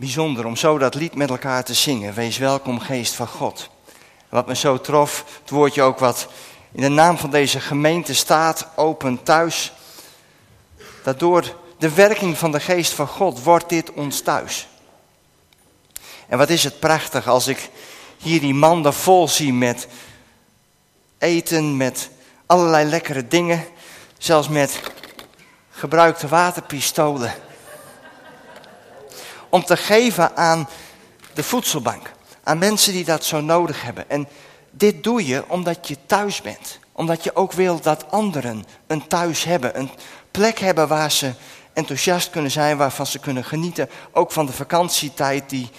bijzonder 0.00 0.46
om 0.46 0.56
zo 0.56 0.78
dat 0.78 0.94
lied 0.94 1.14
met 1.14 1.30
elkaar 1.30 1.64
te 1.64 1.74
zingen. 1.74 2.14
Wees 2.14 2.38
welkom, 2.38 2.78
geest 2.78 3.14
van 3.14 3.26
God. 3.26 3.70
Wat 4.28 4.46
me 4.46 4.56
zo 4.56 4.80
trof, 4.80 5.24
het 5.40 5.50
woordje 5.50 5.82
ook 5.82 5.98
wat 5.98 6.28
in 6.72 6.80
de 6.80 6.88
naam 6.88 7.18
van 7.18 7.30
deze 7.30 7.60
gemeente 7.60 8.14
staat, 8.14 8.66
open 8.76 9.22
thuis. 9.22 9.72
Dat 11.02 11.18
door 11.18 11.56
de 11.78 11.94
werking 11.94 12.38
van 12.38 12.52
de 12.52 12.60
geest 12.60 12.92
van 12.92 13.06
God 13.06 13.42
wordt 13.42 13.68
dit 13.68 13.92
ons 13.92 14.20
thuis. 14.20 14.68
En 16.28 16.38
wat 16.38 16.50
is 16.50 16.64
het 16.64 16.80
prachtig 16.80 17.28
als 17.28 17.46
ik 17.46 17.70
hier 18.18 18.40
die 18.40 18.54
manden 18.54 18.94
vol 18.94 19.28
zie 19.28 19.52
met 19.52 19.88
eten, 21.18 21.76
met 21.76 22.10
allerlei 22.46 22.88
lekkere 22.88 23.28
dingen. 23.28 23.64
Zelfs 24.18 24.48
met 24.48 24.80
gebruikte 25.70 26.28
waterpistolen. 26.28 27.49
Om 29.50 29.64
te 29.64 29.76
geven 29.76 30.36
aan 30.36 30.68
de 31.34 31.42
voedselbank. 31.42 32.12
Aan 32.42 32.58
mensen 32.58 32.92
die 32.92 33.04
dat 33.04 33.24
zo 33.24 33.40
nodig 33.40 33.82
hebben. 33.82 34.10
En 34.10 34.28
dit 34.70 35.02
doe 35.02 35.26
je 35.26 35.44
omdat 35.48 35.88
je 35.88 35.96
thuis 36.06 36.40
bent. 36.40 36.78
Omdat 36.92 37.24
je 37.24 37.36
ook 37.36 37.52
wil 37.52 37.80
dat 37.80 38.10
anderen 38.10 38.64
een 38.86 39.06
thuis 39.06 39.44
hebben. 39.44 39.78
Een 39.78 39.90
plek 40.30 40.58
hebben 40.58 40.88
waar 40.88 41.10
ze 41.10 41.32
enthousiast 41.72 42.30
kunnen 42.30 42.50
zijn. 42.50 42.76
Waarvan 42.76 43.06
ze 43.06 43.18
kunnen 43.18 43.44
genieten. 43.44 43.90
Ook 44.12 44.32
van 44.32 44.46
de 44.46 44.52
vakantietijd 44.52 45.50
die 45.50 45.70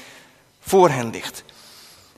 voor 0.59 0.89
hen 0.89 1.09
ligt. 1.09 1.43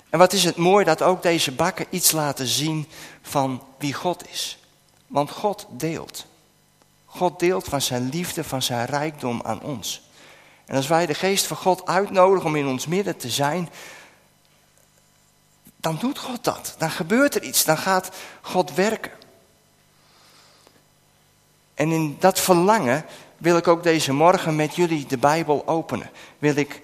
En 0.10 0.20
wat 0.20 0.34
is 0.34 0.44
het 0.44 0.56
mooi 0.56 0.86
dat 0.86 1.02
ook 1.02 1.22
deze 1.22 1.52
bakken 1.52 1.86
iets 1.90 2.12
laten 2.12 2.48
zien 2.48 2.88
van 3.22 3.64
wie 3.78 3.94
God 3.94 4.30
is. 4.30 4.58
Want 5.08 5.32
God 5.32 5.66
deelt. 5.70 6.26
God 7.06 7.40
deelt 7.40 7.66
van 7.66 7.82
zijn 7.82 8.10
liefde, 8.10 8.44
van 8.44 8.62
zijn 8.62 8.86
rijkdom 8.86 9.42
aan 9.44 9.62
ons. 9.62 10.02
En 10.66 10.76
als 10.76 10.88
wij 10.88 11.06
de 11.06 11.14
geest 11.14 11.46
van 11.46 11.58
God 11.58 11.88
uitnodigen 11.88 12.50
om 12.50 12.56
in 12.56 12.68
ons 12.68 12.88
midden 12.88 13.18
te 13.18 13.30
zijn, 13.30 13.70
dan 15.78 15.98
doet 16.00 16.20
God 16.20 16.44
dat. 16.44 16.76
Dan 16.78 16.92
gebeurt 16.92 17.36
er 17.36 17.44
iets, 17.44 17.66
dan 17.66 17.78
gaat 17.78 18.10
God 18.42 18.74
werken. 18.74 19.12
En 21.74 21.92
in 21.92 22.18
dat 22.20 22.40
verlangen 22.40 23.06
wil 23.38 23.58
ik 23.58 23.68
ook 23.68 23.84
deze 23.84 24.14
morgen 24.14 24.56
met 24.56 24.76
jullie 24.76 25.06
de 25.06 25.18
Bijbel 25.18 25.68
openen. 25.68 26.10
Wil 26.40 26.56
ik 26.56 26.82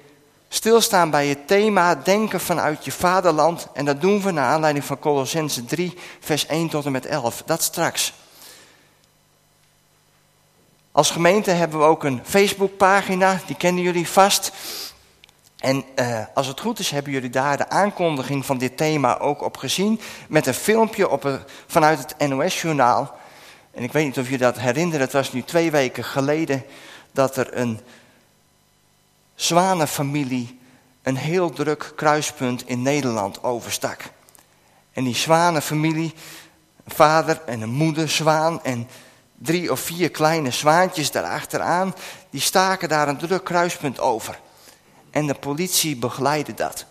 stilstaan 0.49 1.09
bij 1.09 1.27
het 1.27 1.47
thema 1.47 1.95
denken 1.95 2.39
vanuit 2.39 2.85
je 2.85 2.91
vaderland. 2.91 3.67
En 3.73 3.85
dat 3.85 4.01
doen 4.01 4.21
we 4.21 4.31
naar 4.31 4.53
aanleiding 4.53 4.85
van 4.85 4.99
Colossense 4.99 5.65
3, 5.65 5.97
vers 6.19 6.45
1 6.45 6.69
tot 6.69 6.85
en 6.85 6.91
met 6.91 7.05
11. 7.05 7.43
Dat 7.45 7.63
straks. 7.63 8.13
Als 10.91 11.11
gemeente 11.11 11.51
hebben 11.51 11.79
we 11.79 11.85
ook 11.85 12.03
een 12.03 12.21
Facebookpagina, 12.23 13.39
die 13.45 13.55
kennen 13.55 13.83
jullie 13.83 14.07
vast. 14.07 14.51
En 15.57 15.83
uh, 15.95 16.19
als 16.33 16.47
het 16.47 16.59
goed 16.59 16.79
is, 16.79 16.89
hebben 16.89 17.11
jullie 17.11 17.29
daar 17.29 17.57
de 17.57 17.69
aankondiging 17.69 18.45
van 18.45 18.57
dit 18.57 18.77
thema 18.77 19.19
ook 19.19 19.41
op 19.41 19.57
gezien. 19.57 20.01
Met 20.27 20.47
een 20.47 20.53
filmpje 20.53 21.09
op 21.09 21.23
een, 21.23 21.39
vanuit 21.67 21.99
het 21.99 22.29
NOS-journaal. 22.29 23.17
En 23.71 23.83
ik 23.83 23.91
weet 23.91 24.05
niet 24.05 24.17
of 24.17 24.29
je 24.29 24.37
dat 24.37 24.59
herinneren, 24.59 25.01
het 25.01 25.13
was 25.13 25.31
nu 25.31 25.43
twee 25.43 25.71
weken 25.71 26.03
geleden 26.03 26.63
dat 27.11 27.37
er 27.37 27.57
een 27.57 27.79
zwanenfamilie 29.35 30.59
een 31.03 31.17
heel 31.17 31.49
druk 31.49 31.91
kruispunt 31.95 32.67
in 32.67 32.81
Nederland 32.81 33.43
overstak. 33.43 34.01
En 34.93 35.03
die 35.03 35.15
zwanenfamilie, 35.15 36.13
een 36.83 36.95
vader 36.95 37.41
en 37.45 37.61
een 37.61 37.69
moeder 37.69 38.09
zwaan 38.09 38.63
en 38.63 38.87
drie 39.41 39.71
of 39.71 39.79
vier 39.79 40.11
kleine 40.11 40.51
zwaantjes 40.51 41.11
daarachteraan, 41.11 41.95
die 42.29 42.41
staken 42.41 42.89
daar 42.89 43.07
een 43.07 43.17
druk 43.17 43.43
kruispunt 43.43 43.99
over. 43.99 44.39
En 45.11 45.27
de 45.27 45.33
politie 45.33 45.95
begeleidde 45.95 46.53
dat. 46.53 46.85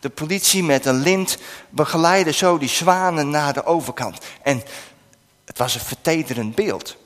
De 0.00 0.10
politie 0.10 0.62
met 0.62 0.86
een 0.86 1.00
lint 1.00 1.38
begeleidde 1.70 2.32
zo 2.32 2.58
die 2.58 2.68
zwanen 2.68 3.30
naar 3.30 3.52
de 3.52 3.64
overkant. 3.64 4.18
En 4.42 4.62
het 5.44 5.58
was 5.58 5.74
een 5.74 5.80
vertederend 5.80 6.54
beeld. 6.54 6.96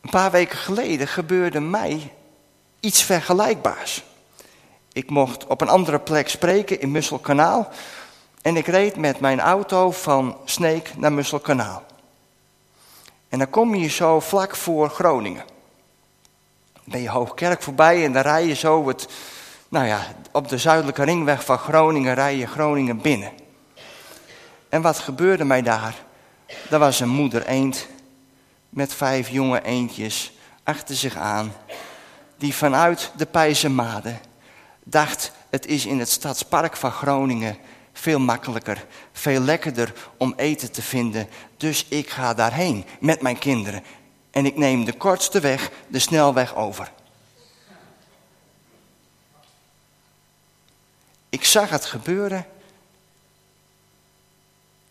Een 0.00 0.10
paar 0.10 0.30
weken 0.30 0.58
geleden 0.58 1.08
gebeurde 1.08 1.60
mij 1.60 2.12
iets 2.80 3.02
vergelijkbaars. 3.02 4.04
Ik 4.92 5.10
mocht 5.10 5.46
op 5.46 5.60
een 5.60 5.68
andere 5.68 5.98
plek 5.98 6.28
spreken 6.28 6.80
in 6.80 6.90
Musselkanaal. 6.90 7.72
En 8.44 8.56
ik 8.56 8.66
reed 8.66 8.96
met 8.96 9.20
mijn 9.20 9.40
auto 9.40 9.90
van 9.90 10.36
Sneek 10.44 10.96
naar 10.96 11.12
Musselkanaal. 11.12 11.82
En 13.28 13.38
dan 13.38 13.50
kom 13.50 13.74
je 13.74 13.88
zo 13.88 14.20
vlak 14.20 14.56
voor 14.56 14.88
Groningen. 14.90 15.44
Dan 16.72 16.82
ben 16.84 17.00
je 17.00 17.08
Hoogkerk 17.08 17.62
voorbij 17.62 18.04
en 18.04 18.12
dan 18.12 18.22
rij 18.22 18.46
je 18.46 18.54
zo 18.54 18.88
het, 18.88 19.08
nou 19.68 19.86
ja, 19.86 20.00
op 20.32 20.48
de 20.48 20.58
zuidelijke 20.58 21.04
ringweg 21.04 21.44
van 21.44 21.58
Groningen 21.58 22.14
rij 22.14 22.36
je 22.36 22.46
Groningen 22.46 23.00
binnen. 23.00 23.32
En 24.68 24.82
wat 24.82 24.98
gebeurde 24.98 25.44
mij 25.44 25.62
daar? 25.62 25.94
Er 26.70 26.78
was 26.78 27.00
een 27.00 27.08
moeder 27.08 27.46
eend 27.46 27.86
met 28.68 28.94
vijf 28.94 29.28
jonge 29.28 29.62
eendjes 29.62 30.32
achter 30.62 30.94
zich 30.94 31.16
aan, 31.16 31.52
die 32.36 32.54
vanuit 32.54 33.12
de 33.16 33.26
Pijzermade 33.26 34.14
dacht, 34.82 35.32
het 35.50 35.66
is 35.66 35.86
in 35.86 35.98
het 35.98 36.10
stadspark 36.10 36.76
van 36.76 36.90
Groningen 36.90 37.58
veel 37.94 38.18
makkelijker, 38.18 38.86
veel 39.12 39.40
lekkerder 39.40 39.92
om 40.16 40.34
eten 40.36 40.72
te 40.72 40.82
vinden, 40.82 41.28
dus 41.56 41.86
ik 41.88 42.10
ga 42.10 42.34
daarheen 42.34 42.84
met 43.00 43.20
mijn 43.20 43.38
kinderen. 43.38 43.82
En 44.30 44.46
ik 44.46 44.56
neem 44.56 44.84
de 44.84 44.92
kortste 44.92 45.40
weg, 45.40 45.70
de 45.88 45.98
snelweg 45.98 46.54
over. 46.54 46.92
Ik 51.28 51.44
zag 51.44 51.70
het 51.70 51.84
gebeuren 51.84 52.46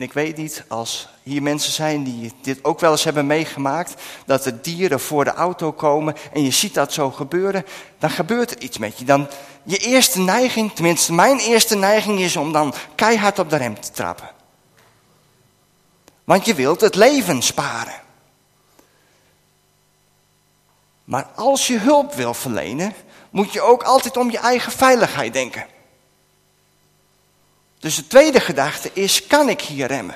ik 0.03 0.13
weet 0.13 0.37
niet, 0.37 0.63
als 0.67 1.09
hier 1.23 1.41
mensen 1.41 1.71
zijn 1.71 2.03
die 2.03 2.33
dit 2.41 2.63
ook 2.63 2.79
wel 2.79 2.91
eens 2.91 3.03
hebben 3.03 3.27
meegemaakt, 3.27 4.01
dat 4.25 4.45
er 4.45 4.61
dieren 4.61 4.99
voor 4.99 5.23
de 5.23 5.33
auto 5.33 5.71
komen 5.71 6.15
en 6.33 6.43
je 6.43 6.51
ziet 6.51 6.73
dat 6.73 6.93
zo 6.93 7.11
gebeuren, 7.11 7.65
dan 7.99 8.09
gebeurt 8.09 8.51
er 8.51 8.61
iets 8.61 8.77
met 8.77 8.99
je. 8.99 9.05
Dan, 9.05 9.27
je 9.63 9.77
eerste 9.77 10.19
neiging, 10.19 10.73
tenminste 10.73 11.13
mijn 11.13 11.39
eerste 11.39 11.75
neiging 11.75 12.19
is 12.19 12.35
om 12.35 12.51
dan 12.51 12.73
keihard 12.95 13.39
op 13.39 13.49
de 13.49 13.57
rem 13.57 13.79
te 13.79 13.91
trappen. 13.91 14.29
Want 16.23 16.45
je 16.45 16.53
wilt 16.53 16.81
het 16.81 16.95
leven 16.95 17.41
sparen. 17.41 18.01
Maar 21.03 21.27
als 21.35 21.67
je 21.67 21.79
hulp 21.79 22.13
wil 22.13 22.33
verlenen, 22.33 22.93
moet 23.29 23.53
je 23.53 23.61
ook 23.61 23.83
altijd 23.83 24.17
om 24.17 24.31
je 24.31 24.37
eigen 24.37 24.71
veiligheid 24.71 25.33
denken. 25.33 25.65
Dus 27.83 27.95
de 27.95 28.07
tweede 28.07 28.39
gedachte 28.39 28.89
is, 28.93 29.27
kan 29.27 29.49
ik 29.49 29.61
hier 29.61 29.87
remmen? 29.87 30.15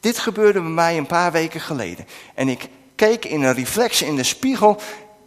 Dit 0.00 0.18
gebeurde 0.18 0.60
bij 0.60 0.70
mij 0.70 0.96
een 0.96 1.06
paar 1.06 1.32
weken 1.32 1.60
geleden. 1.60 2.06
En 2.34 2.48
ik 2.48 2.68
keek 2.94 3.24
in 3.24 3.42
een 3.42 3.54
reflex 3.54 4.02
in 4.02 4.16
de 4.16 4.22
spiegel 4.22 4.80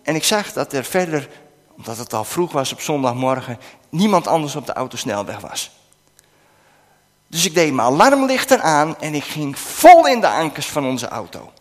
en 0.03 0.15
ik 0.15 0.23
zag 0.23 0.53
dat 0.53 0.73
er 0.73 0.83
verder, 0.83 1.29
omdat 1.75 1.97
het 1.97 2.13
al 2.13 2.23
vroeg 2.23 2.51
was 2.51 2.71
op 2.71 2.81
zondagmorgen, 2.81 3.59
niemand 3.89 4.27
anders 4.27 4.55
op 4.55 4.65
de 4.65 4.73
autosnelweg 4.73 5.39
was. 5.39 5.71
Dus 7.27 7.45
ik 7.45 7.53
deed 7.53 7.73
mijn 7.73 7.87
alarmlichten 7.87 8.61
aan 8.61 8.99
en 8.99 9.13
ik 9.13 9.23
ging 9.23 9.59
vol 9.59 10.07
in 10.07 10.21
de 10.21 10.29
ankers 10.29 10.67
van 10.67 10.85
onze 10.85 11.07
auto. 11.07 11.51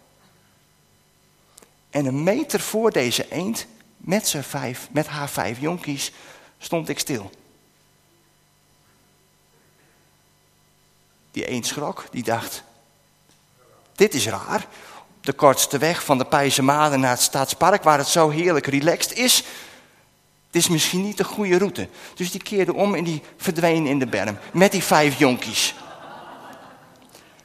En 1.90 2.06
een 2.06 2.22
meter 2.22 2.60
voor 2.60 2.90
deze 2.90 3.32
eend, 3.32 3.66
met, 3.96 4.28
zijn 4.28 4.44
vijf, 4.44 4.88
met 4.90 5.06
haar 5.06 5.28
vijf 5.28 5.60
jonkies, 5.60 6.12
stond 6.58 6.88
ik 6.88 6.98
stil. 6.98 7.30
Die 11.30 11.50
een 11.50 11.64
schrok, 11.64 12.04
die 12.10 12.22
dacht, 12.22 12.62
dit 13.94 14.14
is 14.14 14.26
raar. 14.26 14.66
De 15.20 15.32
kortste 15.32 15.78
weg 15.78 16.04
van 16.04 16.18
de 16.18 16.24
Pijzermade 16.24 16.96
naar 16.96 17.10
het 17.10 17.20
Staatspark, 17.20 17.82
waar 17.82 17.98
het 17.98 18.06
zo 18.06 18.28
heerlijk 18.28 18.66
relaxed 18.66 19.12
is. 19.12 19.44
Is 20.50 20.68
misschien 20.68 21.02
niet 21.02 21.16
de 21.16 21.24
goede 21.24 21.58
route. 21.58 21.88
Dus 22.14 22.30
die 22.30 22.42
keerde 22.42 22.74
om 22.74 22.94
en 22.94 23.04
die 23.04 23.22
verdween 23.36 23.86
in 23.86 23.98
de 23.98 24.06
berm. 24.06 24.38
Met 24.52 24.72
die 24.72 24.82
vijf 24.82 25.18
jonkies. 25.18 25.74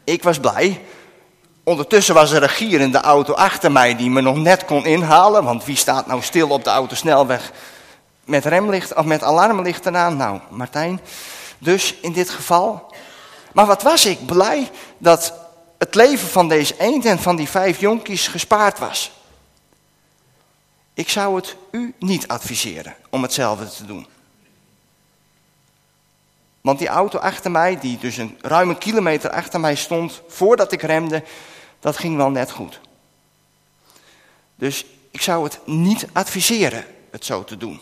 Ik 0.03 0.23
was 0.23 0.39
blij. 0.39 0.81
Ondertussen 1.63 2.13
was 2.13 2.31
er 2.31 2.43
een 2.43 2.49
gier 2.49 2.79
in 2.79 2.91
de 2.91 3.01
auto 3.01 3.33
achter 3.33 3.71
mij 3.71 3.95
die 3.95 4.09
me 4.09 4.21
nog 4.21 4.35
net 4.35 4.65
kon 4.65 4.85
inhalen. 4.85 5.43
Want 5.43 5.65
wie 5.65 5.75
staat 5.75 6.07
nou 6.07 6.21
stil 6.21 6.49
op 6.49 6.63
de 6.63 6.69
autosnelweg 6.69 7.51
met 8.29 8.45
remlicht 8.45 8.93
of 8.93 9.05
met 9.05 9.23
alarmlichten 9.23 9.97
aan. 9.97 10.17
Nou, 10.17 10.39
Martijn. 10.49 10.99
Dus 11.57 11.95
in 12.01 12.13
dit 12.13 12.29
geval. 12.29 12.93
Maar 13.53 13.65
wat 13.65 13.81
was 13.81 14.05
ik 14.05 14.25
blij 14.25 14.69
dat 14.97 15.33
het 15.77 15.95
leven 15.95 16.27
van 16.27 16.47
deze 16.47 16.75
eend 16.77 17.05
en 17.05 17.19
van 17.19 17.35
die 17.35 17.49
vijf 17.49 17.79
jonkies 17.79 18.27
gespaard 18.27 18.79
was. 18.79 19.11
Ik 20.93 21.09
zou 21.09 21.35
het 21.35 21.55
u 21.71 21.93
niet 21.99 22.27
adviseren 22.27 22.95
om 23.09 23.21
hetzelfde 23.21 23.69
te 23.69 23.85
doen. 23.85 24.07
Want 26.61 26.79
die 26.79 26.87
auto 26.87 27.19
achter 27.19 27.51
mij, 27.51 27.79
die 27.79 27.97
dus 27.97 28.17
een 28.17 28.37
ruime 28.41 28.77
kilometer 28.77 29.29
achter 29.29 29.59
mij 29.59 29.75
stond, 29.75 30.21
voordat 30.27 30.71
ik 30.71 30.81
remde, 30.81 31.23
dat 31.79 31.97
ging 31.97 32.15
wel 32.15 32.29
net 32.29 32.51
goed. 32.51 32.79
Dus 34.55 34.85
ik 35.11 35.21
zou 35.21 35.43
het 35.43 35.59
niet 35.65 36.07
adviseren 36.13 36.85
het 37.11 37.25
zo 37.25 37.43
te 37.43 37.57
doen. 37.57 37.81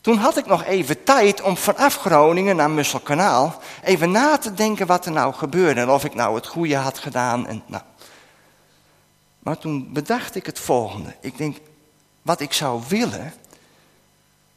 Toen 0.00 0.16
had 0.16 0.36
ik 0.36 0.46
nog 0.46 0.64
even 0.64 1.04
tijd 1.04 1.42
om 1.42 1.56
vanaf 1.56 1.96
Groningen 1.96 2.56
naar 2.56 2.70
Musselkanaal 2.70 3.60
even 3.82 4.10
na 4.10 4.38
te 4.38 4.54
denken 4.54 4.86
wat 4.86 5.06
er 5.06 5.12
nou 5.12 5.34
gebeurde 5.34 5.80
en 5.80 5.90
of 5.90 6.04
ik 6.04 6.14
nou 6.14 6.34
het 6.34 6.46
goede 6.46 6.76
had 6.76 6.98
gedaan. 6.98 7.46
En, 7.46 7.62
nou. 7.66 7.82
Maar 9.38 9.58
toen 9.58 9.92
bedacht 9.92 10.34
ik 10.34 10.46
het 10.46 10.58
volgende. 10.58 11.16
Ik 11.20 11.36
denk, 11.36 11.56
wat 12.22 12.40
ik 12.40 12.52
zou 12.52 12.82
willen, 12.88 13.34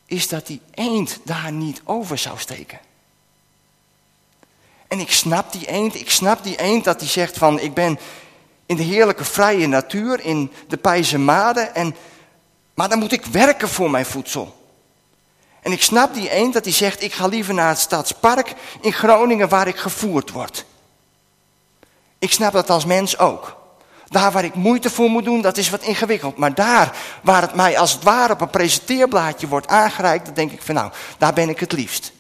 is 0.06 0.28
dat 0.28 0.48
die 0.48 0.62
eend 0.72 1.20
daar 1.24 1.52
niet 1.52 1.82
over 1.84 2.18
zou 2.18 2.38
steken. 2.38 2.80
En 4.88 5.00
ik 5.00 5.12
snap 5.12 5.52
die 5.52 5.68
eend, 5.68 5.96
ik 5.96 6.12
snap 6.12 6.44
die 6.44 6.58
eend 6.58 6.84
dat 6.84 7.00
hij 7.00 7.10
zegt 7.10 7.38
van, 7.38 7.60
ik 7.60 7.74
ben 7.74 8.00
in 8.66 8.76
de 8.76 8.84
heerlijke 8.84 9.26
vrije 9.26 9.68
natuur, 9.68 10.20
in 10.26 10.52
de 10.68 10.78
Pijzemade, 10.78 11.62
en, 11.62 11.96
maar 12.74 12.90
dan 12.90 13.00
moet 13.00 13.12
ik 13.12 13.26
werken 13.26 13.70
voor 13.70 13.92
mijn 13.92 14.06
voedsel. 14.06 14.61
En 15.62 15.72
ik 15.72 15.82
snap 15.82 16.14
die 16.14 16.30
eend 16.30 16.54
dat 16.54 16.64
hij 16.64 16.74
zegt, 16.74 17.02
ik 17.02 17.14
ga 17.14 17.28
liever 17.28 17.54
naar 17.54 17.70
het 17.70 17.80
stadspark 17.80 18.54
in 18.82 18.94
Groningen 18.94 19.50
waar 19.50 19.68
ik 19.68 19.78
gevoerd 19.78 20.32
word. 20.32 20.66
Ik 22.20 22.32
snap 22.32 22.54
dat 22.54 22.70
als 22.70 22.86
mens 22.86 23.18
ook. 23.18 23.60
Daar 24.08 24.32
waar 24.32 24.44
ik 24.44 24.56
moeite 24.56 24.90
voor 24.90 25.10
moet 25.10 25.24
doen, 25.24 25.42
dat 25.42 25.58
is 25.58 25.70
wat 25.70 25.82
ingewikkeld. 25.82 26.38
Maar 26.38 26.54
daar 26.54 26.98
waar 27.24 27.42
het 27.42 27.54
mij 27.54 27.78
als 27.78 27.92
het 27.92 28.04
ware 28.04 28.34
op 28.34 28.42
een 28.42 28.50
presenteerblaadje 28.50 29.48
wordt 29.48 29.68
aangereikt, 29.68 30.26
dan 30.26 30.34
denk 30.34 30.52
ik 30.52 30.62
van 30.62 30.76
nou, 30.76 30.92
daar 31.18 31.34
ben 31.34 31.50
ik 31.50 31.60
het 31.60 31.72
liefst. 31.72 32.12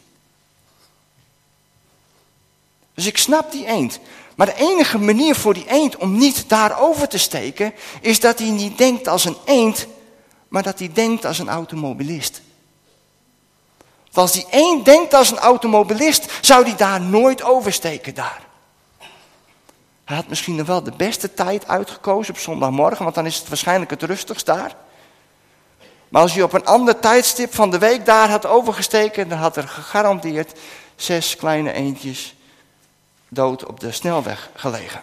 Dus 2.93 3.05
ik 3.05 3.17
snap 3.17 3.51
die 3.51 3.65
eend. 3.65 3.99
Maar 4.35 4.45
de 4.45 4.55
enige 4.55 4.97
manier 4.97 5.35
voor 5.35 5.53
die 5.53 5.69
eend 5.69 5.97
om 5.97 6.17
niet 6.17 6.49
daarover 6.49 7.07
te 7.07 7.17
steken, 7.17 7.73
is 8.01 8.19
dat 8.19 8.39
hij 8.39 8.49
niet 8.49 8.77
denkt 8.77 9.07
als 9.07 9.25
een 9.25 9.37
eend, 9.45 9.87
maar 10.47 10.63
dat 10.63 10.79
hij 10.79 10.91
denkt 10.93 11.25
als 11.25 11.39
een 11.39 11.49
automobilist. 11.49 12.41
Want 14.11 14.31
als 14.31 14.31
die 14.31 14.47
eend 14.51 14.85
denkt 14.85 15.13
als 15.13 15.31
een 15.31 15.39
automobilist, 15.39 16.31
zou 16.41 16.65
die 16.65 16.75
daar 16.75 17.01
nooit 17.01 17.43
oversteken 17.43 18.15
daar. 18.15 18.41
Hij 20.03 20.15
had 20.15 20.27
misschien 20.27 20.55
nog 20.55 20.67
wel 20.67 20.83
de 20.83 20.93
beste 20.97 21.33
tijd 21.33 21.67
uitgekozen 21.67 22.33
op 22.33 22.39
zondagmorgen, 22.39 23.03
want 23.03 23.15
dan 23.15 23.25
is 23.25 23.37
het 23.37 23.47
waarschijnlijk 23.47 23.91
het 23.91 24.03
rustigst 24.03 24.45
daar. 24.45 24.75
Maar 26.09 26.21
als 26.21 26.33
hij 26.33 26.43
op 26.43 26.53
een 26.53 26.65
ander 26.65 26.99
tijdstip 26.99 27.53
van 27.53 27.71
de 27.71 27.77
week 27.77 28.05
daar 28.05 28.29
had 28.29 28.45
overgesteken, 28.45 29.29
dan 29.29 29.37
had 29.37 29.57
er 29.57 29.67
gegarandeerd 29.67 30.59
zes 30.95 31.35
kleine 31.35 31.71
eendjes 31.71 32.35
dood 33.27 33.65
op 33.65 33.79
de 33.79 33.91
snelweg 33.91 34.49
gelegen. 34.55 35.01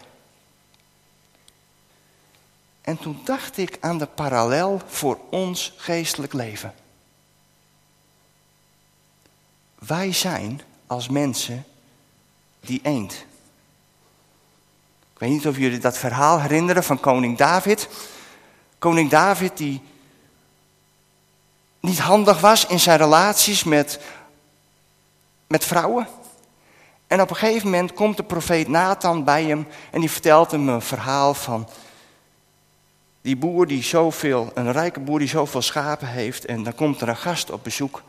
En 2.81 2.99
toen 2.99 3.21
dacht 3.25 3.59
ik 3.59 3.77
aan 3.81 3.99
de 3.99 4.07
parallel 4.07 4.81
voor 4.87 5.19
ons 5.31 5.73
geestelijk 5.77 6.33
leven. 6.33 6.75
Wij 9.89 10.13
zijn 10.13 10.61
als 10.87 11.09
mensen 11.09 11.65
die 12.61 12.81
eend. 12.83 13.13
Ik 15.13 15.19
weet 15.19 15.31
niet 15.31 15.47
of 15.47 15.57
jullie 15.57 15.79
dat 15.79 15.99
verhaal 15.99 16.41
herinneren 16.41 16.85
van 16.85 17.01
koning 17.01 17.37
David. 17.37 17.89
Koning 18.79 19.11
David 19.11 19.57
die 19.57 19.83
niet 21.81 21.99
handig 21.99 22.41
was 22.41 22.67
in 22.67 22.81
zijn 22.81 22.99
relaties 22.99 23.65
met, 23.65 24.01
met 25.47 25.65
vrouwen. 25.65 26.09
En 27.07 27.21
op 27.21 27.31
een 27.31 27.37
gegeven 27.37 27.71
moment 27.71 27.93
komt 27.93 28.17
de 28.17 28.25
profeet 28.25 28.69
Nathan 28.69 29.25
bij 29.25 29.45
hem 29.45 29.67
en 29.91 30.01
die 30.01 30.11
vertelt 30.11 30.51
hem 30.51 30.69
een 30.69 30.83
verhaal 30.83 31.35
van 31.35 31.69
die 33.21 33.37
boer 33.37 33.67
die 33.67 33.83
zoveel, 33.83 34.51
een 34.55 34.73
rijke 34.73 35.01
boer 35.01 35.19
die 35.19 35.29
zoveel 35.29 35.63
schapen 35.63 36.09
heeft 36.09 36.45
en 36.45 36.63
dan 36.63 36.75
komt 36.75 37.01
er 37.01 37.09
een 37.09 37.17
gast 37.17 37.51
op 37.51 37.65
bezoek. 37.65 38.03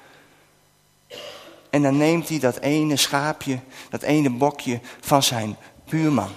En 1.69 1.81
dan 1.81 1.97
neemt 1.97 2.29
hij 2.29 2.39
dat 2.39 2.59
ene 2.59 2.95
schaapje, 2.95 3.59
dat 3.89 4.01
ene 4.01 4.29
bokje 4.29 4.79
van 5.01 5.23
zijn 5.23 5.57
buurman. 5.89 6.31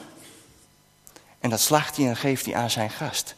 En 1.41 1.51
dat 1.51 1.61
slacht 1.61 1.97
hij 1.97 2.07
en 2.07 2.17
geeft 2.17 2.45
hij 2.45 2.55
aan 2.55 2.71
zijn 2.71 2.91
gast. 2.91 3.35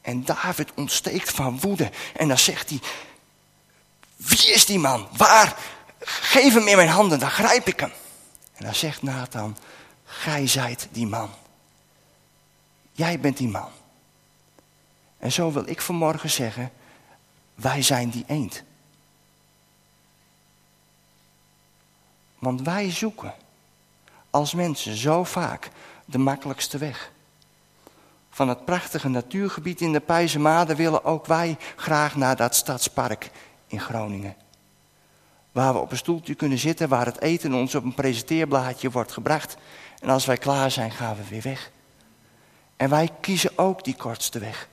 En 0.00 0.24
David 0.24 0.74
ontsteekt 0.74 1.30
van 1.30 1.60
woede. 1.60 1.90
En 2.16 2.28
dan 2.28 2.38
zegt 2.38 2.70
hij, 2.70 2.80
wie 4.16 4.52
is 4.52 4.66
die 4.66 4.78
man? 4.78 5.08
Waar? 5.16 5.56
Geef 6.00 6.54
hem 6.54 6.68
in 6.68 6.76
mijn 6.76 6.88
handen, 6.88 7.18
dan 7.18 7.30
grijp 7.30 7.66
ik 7.66 7.80
hem. 7.80 7.92
En 8.54 8.64
dan 8.64 8.74
zegt 8.74 9.02
Nathan, 9.02 9.56
gij 10.04 10.46
zijt 10.46 10.88
die 10.90 11.06
man. 11.06 11.30
Jij 12.92 13.20
bent 13.20 13.36
die 13.36 13.48
man. 13.48 13.70
En 15.18 15.32
zo 15.32 15.52
wil 15.52 15.68
ik 15.68 15.80
vanmorgen 15.80 16.30
zeggen, 16.30 16.72
wij 17.54 17.82
zijn 17.82 18.10
die 18.10 18.24
eend. 18.26 18.62
Want 22.44 22.62
wij 22.62 22.90
zoeken 22.90 23.34
als 24.30 24.54
mensen 24.54 24.96
zo 24.96 25.24
vaak 25.24 25.70
de 26.04 26.18
makkelijkste 26.18 26.78
weg. 26.78 27.12
Van 28.30 28.48
het 28.48 28.64
prachtige 28.64 29.08
natuurgebied 29.08 29.80
in 29.80 29.92
de 29.92 30.00
Pijzemade 30.00 30.74
willen 30.74 31.04
ook 31.04 31.26
wij 31.26 31.56
graag 31.76 32.16
naar 32.16 32.36
dat 32.36 32.54
stadspark 32.54 33.30
in 33.66 33.80
Groningen. 33.80 34.36
Waar 35.52 35.72
we 35.72 35.78
op 35.78 35.90
een 35.90 35.96
stoeltje 35.96 36.34
kunnen 36.34 36.58
zitten, 36.58 36.88
waar 36.88 37.06
het 37.06 37.20
eten 37.20 37.54
ons 37.54 37.74
op 37.74 37.84
een 37.84 37.94
presenteerblaadje 37.94 38.90
wordt 38.90 39.12
gebracht. 39.12 39.56
En 39.98 40.08
als 40.08 40.24
wij 40.24 40.36
klaar 40.36 40.70
zijn, 40.70 40.90
gaan 40.90 41.16
we 41.16 41.22
weer 41.28 41.42
weg. 41.42 41.70
En 42.76 42.90
wij 42.90 43.10
kiezen 43.20 43.58
ook 43.58 43.84
die 43.84 43.96
kortste 43.96 44.38
weg. 44.38 44.68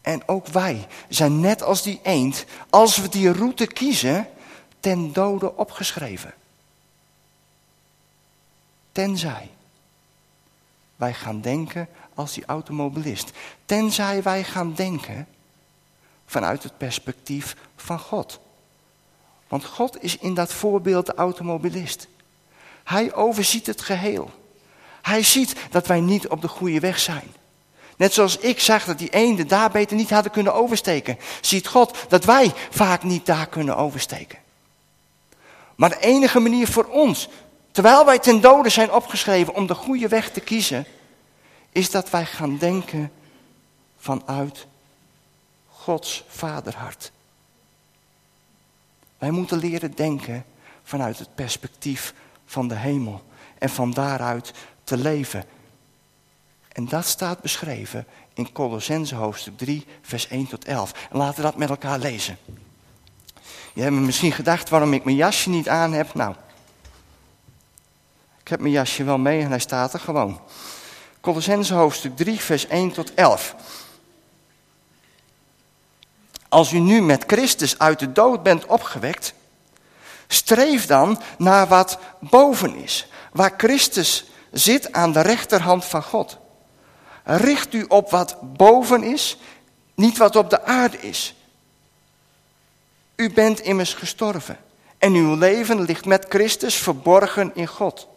En 0.00 0.28
ook 0.28 0.46
wij 0.46 0.86
zijn 1.08 1.40
net 1.40 1.62
als 1.62 1.82
die 1.82 2.00
eend, 2.02 2.44
als 2.70 2.96
we 2.96 3.08
die 3.08 3.32
route 3.32 3.66
kiezen, 3.66 4.28
ten 4.84 5.12
dode 5.12 5.56
opgeschreven. 5.56 6.34
Tenzij 8.92 9.50
wij 10.96 11.14
gaan 11.14 11.40
denken 11.40 11.88
als 12.14 12.32
die 12.32 12.44
automobilist. 12.44 13.30
Tenzij 13.64 14.22
wij 14.22 14.44
gaan 14.44 14.74
denken 14.74 15.26
vanuit 16.26 16.62
het 16.62 16.78
perspectief 16.78 17.56
van 17.76 17.98
God. 17.98 18.40
Want 19.48 19.64
God 19.64 20.02
is 20.02 20.16
in 20.16 20.34
dat 20.34 20.52
voorbeeld 20.52 21.06
de 21.06 21.14
automobilist. 21.14 22.08
Hij 22.82 23.14
overziet 23.14 23.66
het 23.66 23.80
geheel. 23.80 24.30
Hij 25.02 25.22
ziet 25.22 25.54
dat 25.70 25.86
wij 25.86 26.00
niet 26.00 26.28
op 26.28 26.40
de 26.40 26.48
goede 26.48 26.80
weg 26.80 26.98
zijn. 26.98 27.32
Net 27.96 28.12
zoals 28.12 28.38
ik 28.38 28.60
zag 28.60 28.84
dat 28.84 28.98
die 28.98 29.10
eenden 29.10 29.48
daar 29.48 29.70
beter 29.70 29.96
niet 29.96 30.10
hadden 30.10 30.32
kunnen 30.32 30.54
oversteken, 30.54 31.18
ziet 31.40 31.66
God 31.66 31.96
dat 32.08 32.24
wij 32.24 32.52
vaak 32.70 33.02
niet 33.02 33.26
daar 33.26 33.46
kunnen 33.46 33.76
oversteken. 33.76 34.42
Maar 35.76 35.88
de 35.88 36.00
enige 36.00 36.40
manier 36.40 36.68
voor 36.68 36.84
ons, 36.84 37.28
terwijl 37.70 38.04
wij 38.04 38.18
ten 38.18 38.40
dode 38.40 38.68
zijn 38.68 38.92
opgeschreven 38.92 39.54
om 39.54 39.66
de 39.66 39.74
goede 39.74 40.08
weg 40.08 40.30
te 40.30 40.40
kiezen, 40.40 40.86
is 41.72 41.90
dat 41.90 42.10
wij 42.10 42.26
gaan 42.26 42.58
denken 42.58 43.12
vanuit 43.98 44.66
Gods 45.68 46.24
vaderhart. 46.28 47.12
Wij 49.18 49.30
moeten 49.30 49.58
leren 49.58 49.94
denken 49.94 50.44
vanuit 50.82 51.18
het 51.18 51.34
perspectief 51.34 52.14
van 52.46 52.68
de 52.68 52.74
hemel 52.74 53.22
en 53.58 53.70
van 53.70 53.90
daaruit 53.90 54.52
te 54.84 54.96
leven. 54.96 55.44
En 56.68 56.88
dat 56.88 57.06
staat 57.06 57.40
beschreven 57.40 58.06
in 58.34 58.52
Colossense 58.52 59.14
hoofdstuk 59.14 59.56
3, 59.56 59.86
vers 60.02 60.28
1 60.28 60.46
tot 60.46 60.64
11. 60.64 60.92
En 61.10 61.16
laten 61.16 61.36
we 61.36 61.42
dat 61.42 61.56
met 61.56 61.68
elkaar 61.68 61.98
lezen. 61.98 62.38
Je 63.74 63.82
hebt 63.82 63.94
me 63.94 64.00
misschien 64.00 64.32
gedacht 64.32 64.68
waarom 64.68 64.92
ik 64.92 65.04
mijn 65.04 65.16
jasje 65.16 65.48
niet 65.48 65.68
aan 65.68 65.92
heb. 65.92 66.14
Nou, 66.14 66.34
ik 68.40 68.48
heb 68.48 68.60
mijn 68.60 68.72
jasje 68.72 69.04
wel 69.04 69.18
mee 69.18 69.42
en 69.42 69.48
hij 69.48 69.58
staat 69.58 69.92
er 69.92 70.00
gewoon. 70.00 70.40
Colossense 71.20 71.74
hoofdstuk 71.74 72.16
3, 72.16 72.40
vers 72.40 72.66
1 72.66 72.92
tot 72.92 73.14
11. 73.14 73.54
Als 76.48 76.72
u 76.72 76.78
nu 76.78 77.02
met 77.02 77.24
Christus 77.26 77.78
uit 77.78 77.98
de 77.98 78.12
dood 78.12 78.42
bent 78.42 78.66
opgewekt, 78.66 79.34
streef 80.26 80.86
dan 80.86 81.20
naar 81.38 81.66
wat 81.66 81.98
boven 82.20 82.74
is, 82.74 83.08
waar 83.32 83.54
Christus 83.56 84.24
zit 84.50 84.92
aan 84.92 85.12
de 85.12 85.20
rechterhand 85.20 85.84
van 85.84 86.02
God. 86.02 86.38
Richt 87.24 87.74
u 87.74 87.84
op 87.88 88.10
wat 88.10 88.36
boven 88.40 89.02
is, 89.02 89.38
niet 89.94 90.16
wat 90.16 90.36
op 90.36 90.50
de 90.50 90.64
aarde 90.64 91.00
is. 91.00 91.34
U 93.16 93.30
bent 93.30 93.60
immers 93.60 93.94
gestorven 93.94 94.58
en 94.98 95.12
uw 95.12 95.34
leven 95.34 95.80
ligt 95.80 96.04
met 96.04 96.26
Christus 96.28 96.74
verborgen 96.74 97.50
in 97.54 97.66
God. 97.66 98.08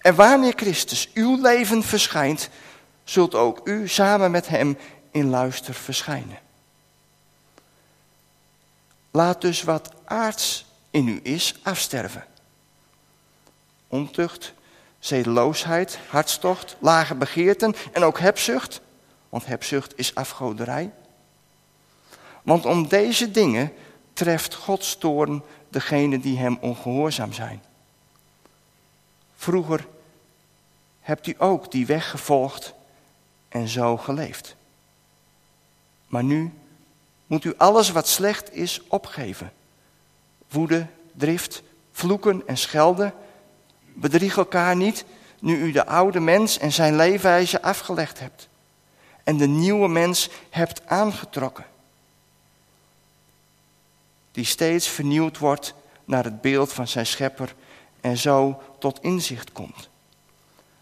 En 0.00 0.14
wanneer 0.14 0.52
Christus 0.56 1.10
uw 1.14 1.40
leven 1.40 1.82
verschijnt, 1.82 2.48
zult 3.04 3.34
ook 3.34 3.60
u 3.64 3.88
samen 3.88 4.30
met 4.30 4.48
hem 4.48 4.78
in 5.10 5.28
luister 5.28 5.74
verschijnen. 5.74 6.38
Laat 9.10 9.40
dus 9.40 9.62
wat 9.62 9.92
aards 10.04 10.66
in 10.90 11.08
u 11.08 11.20
is 11.22 11.54
afsterven. 11.62 12.24
Ontucht, 13.88 14.52
zedeloosheid, 14.98 15.98
hartstocht, 16.08 16.76
lage 16.78 17.14
begeerten 17.14 17.74
en 17.92 18.02
ook 18.02 18.18
hebzucht. 18.18 18.80
Want 19.28 19.46
hebzucht 19.46 19.92
is 19.96 20.14
afgoderij. 20.14 20.90
Want 22.42 22.66
om 22.66 22.88
deze 22.88 23.30
dingen 23.30 23.72
treft 24.20 24.54
Gods 24.54 24.96
toorn 24.96 25.42
degene 25.68 26.18
die 26.18 26.38
hem 26.38 26.58
ongehoorzaam 26.60 27.32
zijn. 27.32 27.62
Vroeger 29.36 29.86
hebt 31.00 31.26
u 31.26 31.34
ook 31.38 31.70
die 31.70 31.86
weg 31.86 32.10
gevolgd 32.10 32.74
en 33.48 33.68
zo 33.68 33.96
geleefd. 33.96 34.56
Maar 36.06 36.24
nu 36.24 36.52
moet 37.26 37.44
u 37.44 37.54
alles 37.56 37.90
wat 37.90 38.08
slecht 38.08 38.54
is 38.54 38.80
opgeven. 38.88 39.52
Woede, 40.48 40.86
drift, 41.12 41.62
vloeken 41.92 42.42
en 42.46 42.56
schelden. 42.56 43.12
Bedrieg 43.94 44.36
elkaar 44.36 44.76
niet 44.76 45.04
nu 45.38 45.56
u 45.56 45.72
de 45.72 45.86
oude 45.86 46.20
mens 46.20 46.58
en 46.58 46.72
zijn 46.72 46.96
leefwijze 46.96 47.62
afgelegd 47.62 48.20
hebt. 48.20 48.48
En 49.24 49.36
de 49.36 49.46
nieuwe 49.46 49.88
mens 49.88 50.30
hebt 50.50 50.86
aangetrokken. 50.86 51.69
Die 54.32 54.44
steeds 54.44 54.88
vernieuwd 54.88 55.38
wordt 55.38 55.74
naar 56.04 56.24
het 56.24 56.40
beeld 56.40 56.72
van 56.72 56.88
zijn 56.88 57.06
schepper 57.06 57.54
en 58.00 58.16
zo 58.16 58.62
tot 58.78 59.02
inzicht 59.02 59.52
komt. 59.52 59.88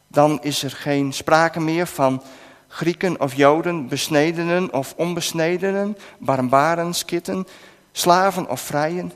Dan 0.06 0.42
is 0.42 0.62
er 0.62 0.70
geen 0.70 1.12
sprake 1.12 1.60
meer 1.60 1.86
van 1.86 2.22
Grieken 2.68 3.20
of 3.20 3.34
Joden, 3.34 3.88
besnedenen 3.88 4.72
of 4.72 4.94
onbesnedenen, 4.96 5.96
barbaren, 6.18 6.94
skitten, 6.94 7.46
slaven 7.92 8.48
of 8.48 8.60
vrijen. 8.60 9.12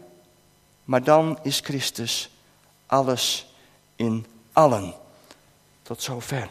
Maar 0.85 1.03
dan 1.03 1.39
is 1.43 1.61
Christus 1.61 2.31
alles 2.87 3.55
in 3.97 4.27
allen. 4.53 4.95
Tot 5.83 6.03
zover. 6.03 6.49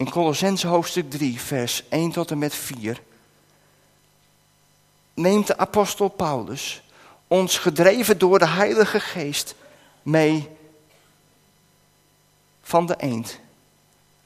In 0.00 0.10
Colossense 0.10 0.66
hoofdstuk 0.66 1.10
3, 1.10 1.40
vers 1.40 1.88
1 1.88 2.10
tot 2.10 2.30
en 2.30 2.38
met 2.38 2.54
4 2.54 3.02
neemt 5.14 5.46
de 5.46 5.58
apostel 5.58 6.08
Paulus 6.08 6.82
ons 7.26 7.58
gedreven 7.58 8.18
door 8.18 8.38
de 8.38 8.46
Heilige 8.46 9.00
Geest 9.00 9.54
mee 10.02 10.48
van 12.62 12.86
de 12.86 12.94
eend 12.98 13.40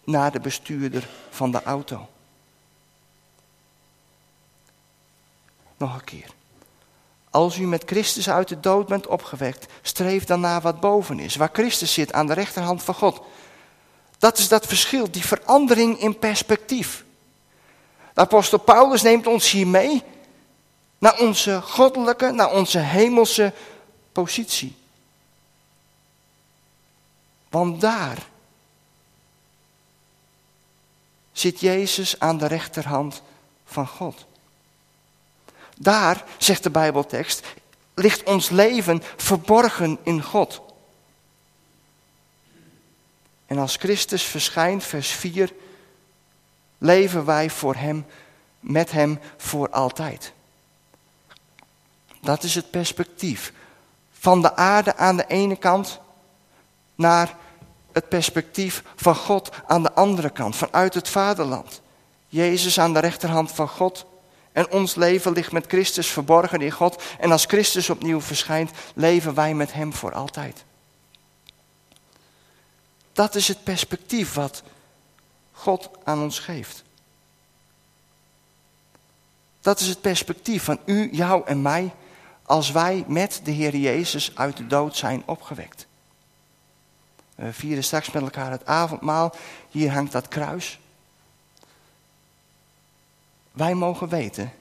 naar 0.04 0.32
de 0.32 0.40
bestuurder 0.40 1.08
van 1.30 1.50
de 1.50 1.62
auto. 1.62 2.08
Nog 5.76 5.94
een 5.94 6.04
keer. 6.04 6.28
Als 7.30 7.58
u 7.58 7.66
met 7.66 7.82
Christus 7.86 8.30
uit 8.30 8.48
de 8.48 8.60
dood 8.60 8.86
bent 8.86 9.06
opgewekt, 9.06 9.72
streef 9.82 10.24
dan 10.24 10.40
naar 10.40 10.60
wat 10.60 10.80
boven 10.80 11.18
is, 11.18 11.36
waar 11.36 11.50
Christus 11.52 11.92
zit 11.92 12.12
aan 12.12 12.26
de 12.26 12.34
rechterhand 12.34 12.82
van 12.82 12.94
God. 12.94 13.22
Dat 14.18 14.38
is 14.38 14.48
dat 14.48 14.66
verschil, 14.66 15.10
die 15.10 15.24
verandering 15.24 16.00
in 16.00 16.18
perspectief. 16.18 17.04
De 18.14 18.20
apostel 18.20 18.58
Paulus 18.58 19.02
neemt 19.02 19.26
ons 19.26 19.50
hier 19.50 19.66
mee 19.66 20.02
naar 20.98 21.18
onze 21.18 21.62
goddelijke, 21.62 22.30
naar 22.30 22.52
onze 22.52 22.78
hemelse 22.78 23.52
positie. 24.12 24.76
Want 27.48 27.80
daar 27.80 28.18
zit 31.32 31.60
Jezus 31.60 32.20
aan 32.20 32.38
de 32.38 32.46
rechterhand 32.46 33.22
van 33.64 33.86
God. 33.86 34.26
Daar, 35.76 36.24
zegt 36.38 36.62
de 36.62 36.70
Bijbeltekst, 36.70 37.46
ligt 37.94 38.22
ons 38.22 38.48
leven 38.48 39.02
verborgen 39.16 39.98
in 40.02 40.22
God. 40.22 40.60
En 43.54 43.60
als 43.60 43.76
Christus 43.76 44.22
verschijnt, 44.22 44.84
vers 44.84 45.08
4, 45.10 45.52
leven 46.78 47.24
wij 47.24 47.50
voor 47.50 47.74
Hem, 47.74 48.06
met 48.60 48.90
Hem 48.92 49.18
voor 49.36 49.70
altijd. 49.70 50.32
Dat 52.20 52.42
is 52.42 52.54
het 52.54 52.70
perspectief. 52.70 53.52
Van 54.12 54.42
de 54.42 54.56
aarde 54.56 54.96
aan 54.96 55.16
de 55.16 55.26
ene 55.26 55.56
kant 55.56 56.00
naar 56.94 57.36
het 57.92 58.08
perspectief 58.08 58.82
van 58.96 59.14
God 59.14 59.50
aan 59.66 59.82
de 59.82 59.92
andere 59.92 60.30
kant, 60.30 60.56
vanuit 60.56 60.94
het 60.94 61.08
vaderland. 61.08 61.80
Jezus 62.28 62.78
aan 62.78 62.92
de 62.92 63.00
rechterhand 63.00 63.52
van 63.52 63.68
God. 63.68 64.06
En 64.52 64.70
ons 64.70 64.94
leven 64.94 65.32
ligt 65.32 65.52
met 65.52 65.66
Christus 65.66 66.08
verborgen 66.08 66.60
in 66.60 66.70
God. 66.70 67.02
En 67.18 67.32
als 67.32 67.44
Christus 67.44 67.90
opnieuw 67.90 68.20
verschijnt, 68.20 68.70
leven 68.94 69.34
wij 69.34 69.54
met 69.54 69.72
Hem 69.72 69.92
voor 69.92 70.12
altijd. 70.12 70.64
Dat 73.14 73.34
is 73.34 73.48
het 73.48 73.64
perspectief 73.64 74.34
wat 74.34 74.62
God 75.52 75.90
aan 76.04 76.22
ons 76.22 76.38
geeft. 76.38 76.82
Dat 79.60 79.80
is 79.80 79.86
het 79.86 80.00
perspectief 80.00 80.64
van 80.64 80.78
u, 80.84 81.08
jou 81.12 81.46
en 81.46 81.62
mij 81.62 81.94
als 82.42 82.70
wij 82.70 83.04
met 83.06 83.40
de 83.44 83.50
Heer 83.50 83.76
Jezus 83.76 84.36
uit 84.36 84.56
de 84.56 84.66
dood 84.66 84.96
zijn 84.96 85.22
opgewekt. 85.26 85.86
We 87.34 87.52
vieren 87.52 87.84
straks 87.84 88.10
met 88.10 88.22
elkaar 88.22 88.50
het 88.50 88.66
avondmaal. 88.66 89.34
Hier 89.70 89.92
hangt 89.92 90.12
dat 90.12 90.28
kruis. 90.28 90.78
Wij 93.52 93.74
mogen 93.74 94.08
weten 94.08 94.52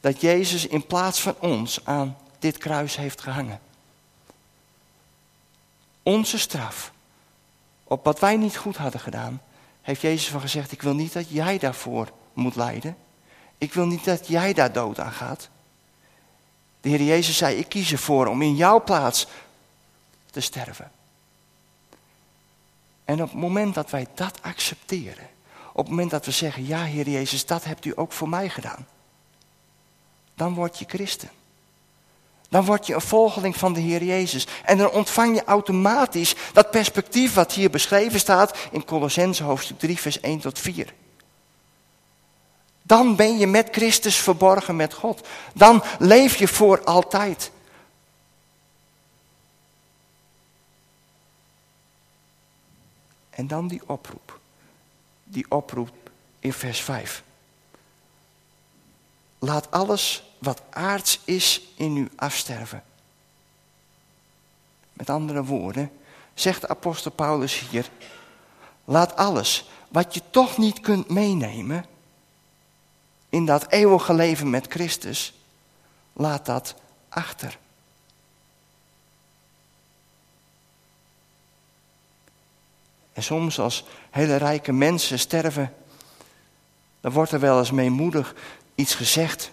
dat 0.00 0.20
Jezus 0.20 0.66
in 0.66 0.86
plaats 0.86 1.20
van 1.20 1.34
ons 1.38 1.84
aan 1.84 2.16
dit 2.38 2.58
kruis 2.58 2.96
heeft 2.96 3.20
gehangen. 3.20 3.60
Onze 6.02 6.38
straf 6.38 6.92
op 7.88 8.04
wat 8.04 8.20
wij 8.20 8.36
niet 8.36 8.56
goed 8.56 8.76
hadden 8.76 9.00
gedaan, 9.00 9.42
heeft 9.82 10.00
Jezus 10.00 10.28
van 10.28 10.40
gezegd: 10.40 10.72
Ik 10.72 10.82
wil 10.82 10.94
niet 10.94 11.12
dat 11.12 11.28
jij 11.28 11.58
daarvoor 11.58 12.08
moet 12.32 12.56
lijden. 12.56 12.96
Ik 13.58 13.74
wil 13.74 13.86
niet 13.86 14.04
dat 14.04 14.26
jij 14.26 14.52
daar 14.52 14.72
dood 14.72 15.00
aan 15.00 15.12
gaat. 15.12 15.48
De 16.80 16.88
Heer 16.88 17.02
Jezus 17.02 17.36
zei, 17.36 17.56
ik 17.56 17.68
kies 17.68 17.92
ervoor 17.92 18.26
om 18.26 18.42
in 18.42 18.56
jouw 18.56 18.82
plaats 18.82 19.26
te 20.30 20.40
sterven. 20.40 20.90
En 23.04 23.22
op 23.22 23.30
het 23.30 23.40
moment 23.40 23.74
dat 23.74 23.90
wij 23.90 24.06
dat 24.14 24.42
accepteren, 24.42 25.28
op 25.72 25.84
het 25.84 25.88
moment 25.88 26.10
dat 26.10 26.24
we 26.24 26.30
zeggen, 26.30 26.66
ja 26.66 26.84
Heer 26.84 27.08
Jezus, 27.08 27.46
dat 27.46 27.64
hebt 27.64 27.84
u 27.84 27.92
ook 27.96 28.12
voor 28.12 28.28
mij 28.28 28.48
gedaan, 28.48 28.86
dan 30.34 30.54
word 30.54 30.78
je 30.78 30.84
christen. 30.88 31.30
Dan 32.48 32.64
word 32.64 32.86
je 32.86 32.94
een 32.94 33.00
volgeling 33.00 33.56
van 33.56 33.72
de 33.72 33.80
Heer 33.80 34.04
Jezus. 34.04 34.46
En 34.64 34.78
dan 34.78 34.90
ontvang 34.90 35.34
je 35.34 35.44
automatisch 35.44 36.34
dat 36.52 36.70
perspectief 36.70 37.34
wat 37.34 37.52
hier 37.52 37.70
beschreven 37.70 38.20
staat 38.20 38.58
in 38.70 38.84
Colossense 38.84 39.42
hoofdstuk 39.42 39.78
3, 39.78 39.98
vers 39.98 40.20
1 40.20 40.40
tot 40.40 40.58
4. 40.58 40.94
Dan 42.82 43.16
ben 43.16 43.38
je 43.38 43.46
met 43.46 43.68
Christus 43.70 44.16
verborgen 44.16 44.76
met 44.76 44.94
God. 44.94 45.28
Dan 45.54 45.82
leef 45.98 46.36
je 46.36 46.48
voor 46.48 46.84
altijd. 46.84 47.50
En 53.30 53.46
dan 53.46 53.68
die 53.68 53.82
oproep. 53.86 54.38
Die 55.24 55.46
oproep 55.48 56.10
in 56.38 56.52
vers 56.52 56.80
5. 56.80 57.22
Laat 59.38 59.70
alles 59.70 60.27
wat 60.38 60.62
aards 60.70 61.20
is 61.24 61.62
in 61.76 61.96
u 61.96 62.08
afsterven. 62.16 62.82
Met 64.92 65.10
andere 65.10 65.44
woorden, 65.44 65.90
zegt 66.34 66.68
apostel 66.68 67.10
Paulus 67.10 67.68
hier, 67.68 67.90
laat 68.84 69.16
alles 69.16 69.68
wat 69.88 70.14
je 70.14 70.22
toch 70.30 70.58
niet 70.58 70.80
kunt 70.80 71.08
meenemen, 71.08 71.84
in 73.28 73.46
dat 73.46 73.66
eeuwige 73.68 74.14
leven 74.14 74.50
met 74.50 74.66
Christus, 74.68 75.34
laat 76.12 76.46
dat 76.46 76.74
achter. 77.08 77.58
En 83.12 83.22
soms 83.22 83.58
als 83.58 83.84
hele 84.10 84.36
rijke 84.36 84.72
mensen 84.72 85.18
sterven, 85.18 85.74
dan 87.00 87.12
wordt 87.12 87.32
er 87.32 87.40
wel 87.40 87.58
eens 87.58 87.70
meemoedig 87.70 88.34
iets 88.74 88.94
gezegd. 88.94 89.50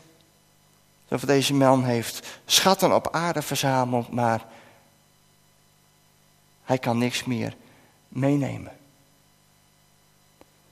Of 1.07 1.21
deze 1.21 1.53
man 1.53 1.83
heeft 1.83 2.39
schatten 2.45 2.95
op 2.95 3.12
aarde 3.12 3.41
verzameld, 3.41 4.09
maar 4.09 4.45
hij 6.63 6.77
kan 6.77 6.97
niks 6.97 7.24
meer 7.24 7.55
meenemen. 8.07 8.71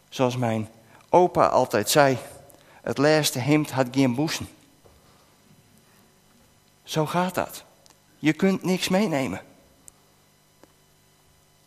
Zoals 0.09 0.37
mijn 0.37 0.69
opa 1.09 1.47
altijd 1.47 1.89
zei, 1.89 2.17
het 2.81 2.97
laatste 2.97 3.39
hemd 3.39 3.71
had 3.71 3.87
geen 3.91 4.15
boezen. 4.15 4.47
Zo 6.83 7.05
gaat 7.05 7.35
dat. 7.35 7.63
Je 8.19 8.33
kunt 8.33 8.63
niks 8.63 8.89
meenemen. 8.89 9.41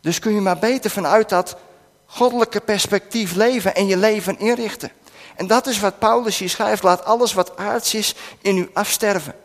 Dus 0.01 0.19
kun 0.19 0.33
je 0.33 0.41
maar 0.41 0.59
beter 0.59 0.91
vanuit 0.91 1.29
dat 1.29 1.57
goddelijke 2.05 2.59
perspectief 2.59 3.35
leven 3.35 3.75
en 3.75 3.87
je 3.87 3.97
leven 3.97 4.39
inrichten. 4.39 4.91
En 5.37 5.47
dat 5.47 5.67
is 5.67 5.79
wat 5.79 5.99
Paulus 5.99 6.37
hier 6.37 6.49
schrijft. 6.49 6.83
Laat 6.83 7.05
alles 7.05 7.33
wat 7.33 7.57
aards 7.57 7.93
is 7.93 8.15
in 8.41 8.57
u 8.57 8.69
afsterven. 8.73 9.35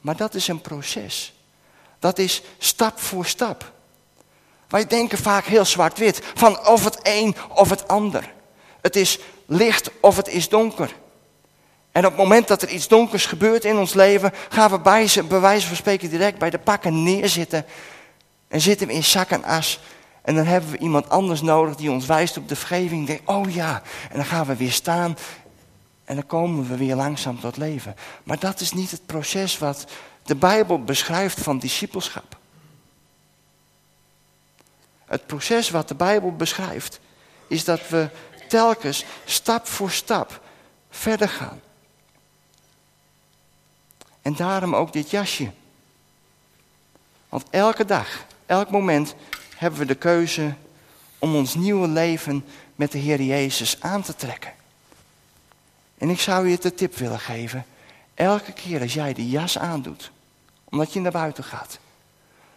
Maar 0.00 0.16
dat 0.16 0.34
is 0.34 0.48
een 0.48 0.60
proces. 0.60 1.34
Dat 1.98 2.18
is 2.18 2.42
stap 2.58 3.00
voor 3.00 3.26
stap. 3.26 3.72
Wij 4.68 4.86
denken 4.86 5.18
vaak 5.18 5.44
heel 5.44 5.64
zwart-wit, 5.64 6.20
van 6.34 6.66
of 6.66 6.84
het 6.84 6.98
een 7.02 7.36
of 7.48 7.70
het 7.70 7.88
ander. 7.88 8.32
Het 8.80 8.96
is 8.96 9.18
licht 9.46 9.90
of 10.00 10.16
het 10.16 10.28
is 10.28 10.48
donker. 10.48 10.94
En 11.92 12.04
op 12.04 12.10
het 12.10 12.20
moment 12.20 12.48
dat 12.48 12.62
er 12.62 12.68
iets 12.68 12.88
donkers 12.88 13.26
gebeurt 13.26 13.64
in 13.64 13.78
ons 13.78 13.94
leven, 13.94 14.32
gaan 14.48 14.70
we 14.70 14.78
bij, 14.78 15.10
bij 15.28 15.40
wijze 15.40 15.66
van 15.66 15.76
spreken 15.76 16.10
direct 16.10 16.38
bij 16.38 16.50
de 16.50 16.58
pakken 16.58 17.02
neerzitten. 17.02 17.66
En 18.48 18.60
zitten 18.60 18.86
we 18.86 18.92
in 18.92 19.04
zak 19.04 19.30
en 19.30 19.44
as. 19.44 19.80
En 20.22 20.34
dan 20.34 20.44
hebben 20.44 20.70
we 20.70 20.78
iemand 20.78 21.08
anders 21.08 21.40
nodig 21.40 21.76
die 21.76 21.90
ons 21.90 22.06
wijst 22.06 22.36
op 22.36 22.48
de 22.48 22.56
vergeving. 22.56 23.06
Denk, 23.06 23.30
oh 23.30 23.50
ja, 23.50 23.82
en 24.10 24.16
dan 24.16 24.24
gaan 24.24 24.46
we 24.46 24.56
weer 24.56 24.72
staan. 24.72 25.16
En 26.04 26.14
dan 26.14 26.26
komen 26.26 26.68
we 26.68 26.76
weer 26.76 26.94
langzaam 26.94 27.40
tot 27.40 27.56
leven. 27.56 27.96
Maar 28.24 28.38
dat 28.38 28.60
is 28.60 28.72
niet 28.72 28.90
het 28.90 29.06
proces 29.06 29.58
wat 29.58 29.86
de 30.22 30.36
Bijbel 30.36 30.84
beschrijft 30.84 31.40
van 31.40 31.58
discipelschap. 31.58 32.38
Het 35.04 35.26
proces 35.26 35.70
wat 35.70 35.88
de 35.88 35.94
Bijbel 35.94 36.36
beschrijft, 36.36 37.00
is 37.46 37.64
dat 37.64 37.88
we 37.88 38.08
telkens 38.48 39.04
stap 39.24 39.66
voor 39.66 39.90
stap 39.90 40.40
verder 40.90 41.28
gaan. 41.28 41.60
En 44.22 44.34
daarom 44.34 44.74
ook 44.74 44.92
dit 44.92 45.10
jasje. 45.10 45.50
Want 47.28 47.44
elke 47.50 47.84
dag, 47.84 48.24
elk 48.46 48.70
moment 48.70 49.14
hebben 49.60 49.80
we 49.80 49.86
de 49.86 49.94
keuze 49.94 50.54
om 51.18 51.34
ons 51.34 51.54
nieuwe 51.54 51.88
leven 51.88 52.44
met 52.76 52.92
de 52.92 52.98
Heer 52.98 53.22
Jezus 53.22 53.76
aan 53.80 54.02
te 54.02 54.14
trekken. 54.14 54.52
En 55.98 56.10
ik 56.10 56.20
zou 56.20 56.48
je 56.48 56.58
de 56.58 56.74
tip 56.74 56.96
willen 56.96 57.20
geven. 57.20 57.64
Elke 58.14 58.52
keer 58.52 58.80
als 58.80 58.94
jij 58.94 59.12
die 59.12 59.28
jas 59.28 59.58
aandoet, 59.58 60.10
omdat 60.64 60.92
je 60.92 61.00
naar 61.00 61.12
buiten 61.12 61.44
gaat, 61.44 61.78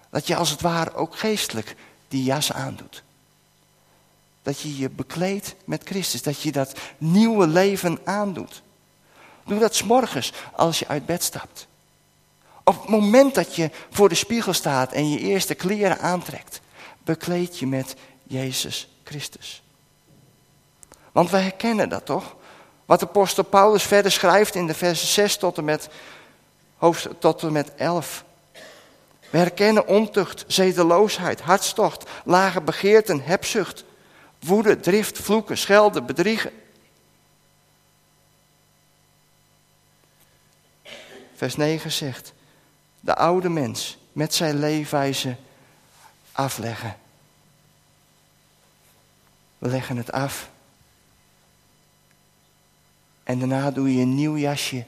dat 0.10 0.28
je 0.28 0.36
als 0.36 0.50
het 0.50 0.62
ware 0.62 0.94
ook 0.94 1.16
geestelijk 1.18 1.76
die 2.08 2.24
jas 2.24 2.54
aandoet. 2.54 3.04
Dat 4.42 4.60
je 4.60 4.78
je 4.78 4.90
bekleedt 4.90 5.56
met 5.66 5.82
Christus, 5.86 6.22
dat 6.22 6.42
je 6.42 6.52
dat 6.52 6.80
nieuwe 6.98 7.48
leven 7.48 8.00
aandoet. 8.04 8.62
Doe 9.46 9.60
dat 9.60 9.76
s'morgens 9.76 10.34
als 10.54 10.80
je 10.80 10.88
uit 10.88 11.06
bed 11.06 11.24
stapt. 11.24 11.68
Op 12.64 12.82
het 12.82 12.90
moment 12.90 13.36
dat 13.36 13.56
je 13.56 13.72
voor 13.90 14.10
de 14.10 14.16
spiegel 14.16 14.54
staat 14.54 14.92
en 14.92 15.10
je 15.10 15.20
eerste 15.20 15.54
kleren 15.54 16.00
aantrekt, 16.00 16.62
bekleed 17.04 17.60
je 17.60 17.68
met 17.68 17.96
Jezus 18.24 18.88
Christus. 19.04 19.64
Want 21.12 21.30
wij 21.30 21.42
herkennen 21.42 21.90
dat 21.90 22.06
toch? 22.06 22.36
Wat 22.86 23.00
de 23.00 23.06
apostel 23.08 23.44
Paulus 23.44 23.84
verder 23.84 24.12
schrijft 24.12 24.56
in 24.56 24.68
de 24.68 24.74
versen 24.74 25.08
6 25.08 25.38
tot 25.38 25.58
en 25.58 25.64
met, 25.64 25.90
tot 27.20 27.44
en 27.44 27.52
met 27.52 27.76
11. 27.76 28.24
We 29.30 29.38
herkennen 29.38 29.88
ontucht, 29.88 30.44
zedeloosheid, 30.48 31.42
hartstocht, 31.42 32.10
lage 32.26 32.62
begeerten, 32.62 33.22
hebzucht, 33.22 33.84
woede, 34.40 34.80
drift, 34.80 35.18
vloeken, 35.18 35.58
schelden, 35.58 36.06
bedriegen. 36.06 36.52
Vers 41.36 41.56
9 41.56 41.92
zegt, 41.92 42.34
de 43.00 43.16
oude 43.16 43.50
mens 43.50 43.98
met 44.12 44.34
zijn 44.34 44.60
leefwijze 44.60 45.36
afleggen. 46.34 46.98
We 49.58 49.70
leggen 49.70 49.98
het 49.98 50.12
af. 50.12 50.50
En 53.24 53.40
daarna 53.40 53.72
doe 53.72 53.96
je 53.96 54.02
een 54.02 54.16
nieuw 54.16 54.38
jasje 54.38 54.86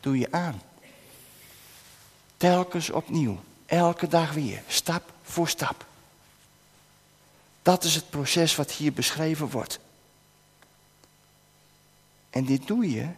doe 0.00 0.18
je 0.18 0.32
aan. 0.32 0.62
Telkens 2.36 2.90
opnieuw. 2.90 3.40
Elke 3.66 4.08
dag 4.08 4.32
weer. 4.32 4.62
Stap 4.66 5.12
voor 5.22 5.48
stap. 5.48 5.86
Dat 7.62 7.84
is 7.84 7.94
het 7.94 8.10
proces 8.10 8.56
wat 8.56 8.70
hier 8.72 8.92
beschreven 8.92 9.50
wordt. 9.50 9.78
En 12.30 12.44
dit 12.44 12.66
doe 12.66 12.90
je 12.90 13.08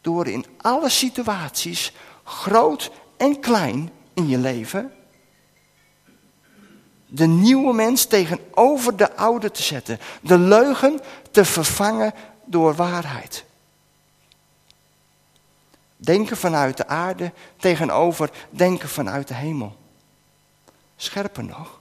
door 0.00 0.26
in 0.26 0.46
alle 0.56 0.88
situaties, 0.88 1.92
groot 2.24 2.90
en 3.16 3.40
klein 3.40 3.90
in 4.14 4.28
je 4.28 4.38
leven, 4.38 4.92
de 7.08 7.26
nieuwe 7.26 7.72
mens 7.72 8.04
tegenover 8.04 8.96
de 8.96 9.16
oude 9.16 9.50
te 9.50 9.62
zetten. 9.62 9.98
De 10.20 10.38
leugen 10.38 11.00
te 11.30 11.44
vervangen 11.44 12.14
door 12.44 12.74
waarheid. 12.74 13.44
Denken 15.96 16.36
vanuit 16.36 16.76
de 16.76 16.86
aarde 16.86 17.32
tegenover 17.56 18.30
denken 18.50 18.88
vanuit 18.88 19.28
de 19.28 19.34
hemel. 19.34 19.76
Scherper 20.96 21.44
nog. 21.44 21.80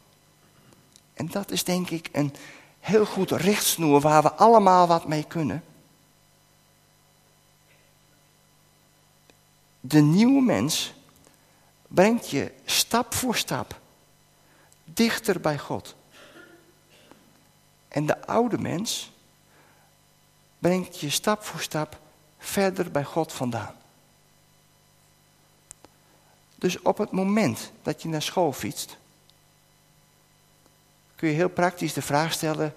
En 1.13 1.27
dat 1.27 1.51
is 1.51 1.63
denk 1.63 1.89
ik 1.89 2.09
een 2.11 2.35
heel 2.79 3.05
goed 3.05 3.31
richtsnoer 3.31 4.01
waar 4.01 4.21
we 4.21 4.33
allemaal 4.33 4.87
wat 4.87 5.07
mee 5.07 5.23
kunnen. 5.23 5.63
De 9.79 10.01
nieuwe 10.01 10.41
mens 10.41 10.93
brengt 11.87 12.29
je 12.29 12.51
stap 12.65 13.13
voor 13.13 13.35
stap 13.35 13.79
dichter 14.93 15.41
bij 15.41 15.57
God. 15.57 15.95
En 17.87 18.05
de 18.05 18.25
oude 18.27 18.57
mens 18.57 19.11
brengt 20.59 20.99
je 20.99 21.09
stap 21.09 21.43
voor 21.43 21.59
stap 21.59 21.99
verder 22.37 22.91
bij 22.91 23.03
God 23.03 23.33
vandaan. 23.33 23.75
Dus 26.55 26.81
op 26.81 26.97
het 26.97 27.11
moment 27.11 27.71
dat 27.81 28.01
je 28.01 28.07
naar 28.07 28.21
school 28.21 28.51
fietst, 28.51 28.97
kun 31.15 31.29
je 31.29 31.35
heel 31.35 31.49
praktisch 31.49 31.93
de 31.93 32.01
vraag 32.01 32.33
stellen: 32.33 32.75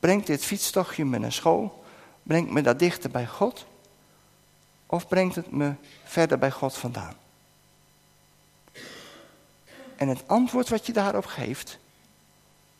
brengt 0.00 0.26
dit 0.26 0.44
fietstochtje 0.44 1.04
me 1.04 1.18
naar 1.18 1.32
school? 1.32 1.84
Brengt 2.22 2.50
me 2.50 2.62
dat 2.62 2.78
dichter 2.78 3.10
bij 3.10 3.26
God? 3.26 3.66
Of 4.86 5.08
brengt 5.08 5.34
het 5.34 5.50
me 5.50 5.74
verder 6.04 6.38
bij 6.38 6.50
God 6.50 6.76
vandaan? 6.76 7.14
En 10.04 10.10
het 10.10 10.28
antwoord 10.28 10.68
wat 10.68 10.86
je 10.86 10.92
daarop 10.92 11.26
geeft, 11.26 11.78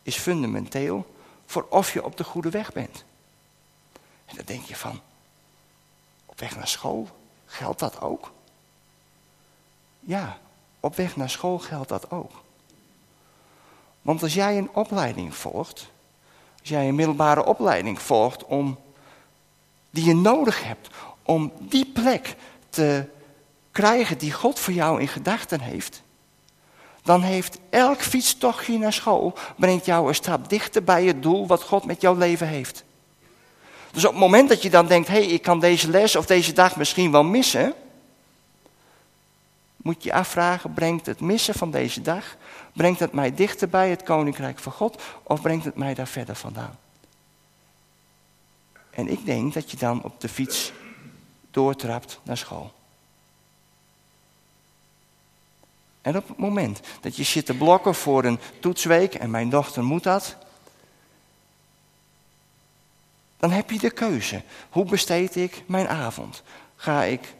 is 0.02 0.16
fundamenteel 0.16 1.14
voor 1.46 1.66
of 1.68 1.92
je 1.92 2.04
op 2.04 2.16
de 2.16 2.24
goede 2.24 2.50
weg 2.50 2.72
bent. 2.72 3.04
En 4.24 4.36
dan 4.36 4.44
denk 4.44 4.64
je 4.64 4.76
van, 4.76 5.00
op 6.26 6.40
weg 6.40 6.56
naar 6.56 6.68
school, 6.68 7.08
geldt 7.46 7.78
dat 7.80 8.00
ook? 8.00 8.32
Ja, 10.00 10.38
op 10.80 10.96
weg 10.96 11.16
naar 11.16 11.30
school 11.30 11.58
geldt 11.58 11.88
dat 11.88 12.10
ook. 12.10 12.32
Want 14.02 14.22
als 14.22 14.34
jij 14.34 14.58
een 14.58 14.74
opleiding 14.74 15.34
volgt, 15.34 15.90
als 16.60 16.68
jij 16.68 16.88
een 16.88 16.94
middelbare 16.94 17.44
opleiding 17.44 18.02
volgt 18.02 18.44
om, 18.44 18.78
die 19.90 20.04
je 20.04 20.14
nodig 20.14 20.64
hebt 20.64 20.88
om 21.22 21.52
die 21.60 21.86
plek 21.86 22.36
te 22.68 23.08
krijgen 23.72 24.18
die 24.18 24.32
God 24.32 24.58
voor 24.58 24.74
jou 24.74 25.00
in 25.00 25.08
gedachten 25.08 25.60
heeft, 25.60 26.03
dan 27.04 27.22
heeft 27.22 27.58
elk 27.70 28.00
fietstochtje 28.00 28.78
naar 28.78 28.92
school, 28.92 29.34
brengt 29.56 29.84
jou 29.84 30.08
een 30.08 30.14
stap 30.14 30.48
dichter 30.48 30.84
bij 30.84 31.04
het 31.04 31.22
doel 31.22 31.46
wat 31.46 31.62
God 31.62 31.84
met 31.84 32.00
jouw 32.00 32.14
leven 32.14 32.46
heeft. 32.46 32.84
Dus 33.90 34.04
op 34.04 34.10
het 34.10 34.20
moment 34.20 34.48
dat 34.48 34.62
je 34.62 34.70
dan 34.70 34.86
denkt, 34.86 35.08
hé, 35.08 35.14
hey, 35.14 35.26
ik 35.26 35.42
kan 35.42 35.60
deze 35.60 35.90
les 35.90 36.16
of 36.16 36.26
deze 36.26 36.52
dag 36.52 36.76
misschien 36.76 37.10
wel 37.10 37.24
missen, 37.24 37.74
moet 39.76 40.02
je 40.02 40.12
afvragen, 40.12 40.74
brengt 40.74 41.06
het 41.06 41.20
missen 41.20 41.54
van 41.54 41.70
deze 41.70 42.02
dag, 42.02 42.36
brengt 42.72 43.00
het 43.00 43.12
mij 43.12 43.34
dichter 43.34 43.68
bij 43.68 43.90
het 43.90 44.02
koninkrijk 44.02 44.58
van 44.58 44.72
God 44.72 45.02
of 45.22 45.40
brengt 45.40 45.64
het 45.64 45.76
mij 45.76 45.94
daar 45.94 46.08
verder 46.08 46.36
vandaan? 46.36 46.78
En 48.90 49.08
ik 49.08 49.24
denk 49.24 49.54
dat 49.54 49.70
je 49.70 49.76
dan 49.76 50.02
op 50.02 50.20
de 50.20 50.28
fiets 50.28 50.72
doortrapt 51.50 52.20
naar 52.22 52.36
school. 52.36 52.72
En 56.04 56.16
op 56.16 56.28
het 56.28 56.36
moment 56.36 56.80
dat 57.00 57.16
je 57.16 57.22
zit 57.22 57.46
te 57.46 57.54
blokken 57.54 57.94
voor 57.94 58.24
een 58.24 58.38
toetsweek, 58.60 59.14
en 59.14 59.30
mijn 59.30 59.48
dochter 59.48 59.84
moet 59.84 60.02
dat, 60.02 60.36
dan 63.36 63.50
heb 63.50 63.70
je 63.70 63.78
de 63.78 63.90
keuze. 63.90 64.42
Hoe 64.70 64.84
besteed 64.84 65.36
ik 65.36 65.62
mijn 65.66 65.88
avond? 65.88 66.42
Ga 66.76 67.02
ik 67.02 67.34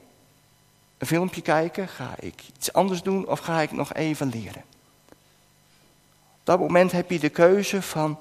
een 0.98 1.06
filmpje 1.06 1.40
kijken? 1.40 1.88
Ga 1.88 2.14
ik 2.18 2.42
iets 2.56 2.72
anders 2.72 3.02
doen? 3.02 3.28
Of 3.28 3.38
ga 3.38 3.60
ik 3.60 3.72
nog 3.72 3.94
even 3.94 4.28
leren? 4.28 4.64
Op 6.38 6.44
dat 6.44 6.58
moment 6.58 6.92
heb 6.92 7.10
je 7.10 7.18
de 7.18 7.28
keuze 7.28 7.82
van, 7.82 8.18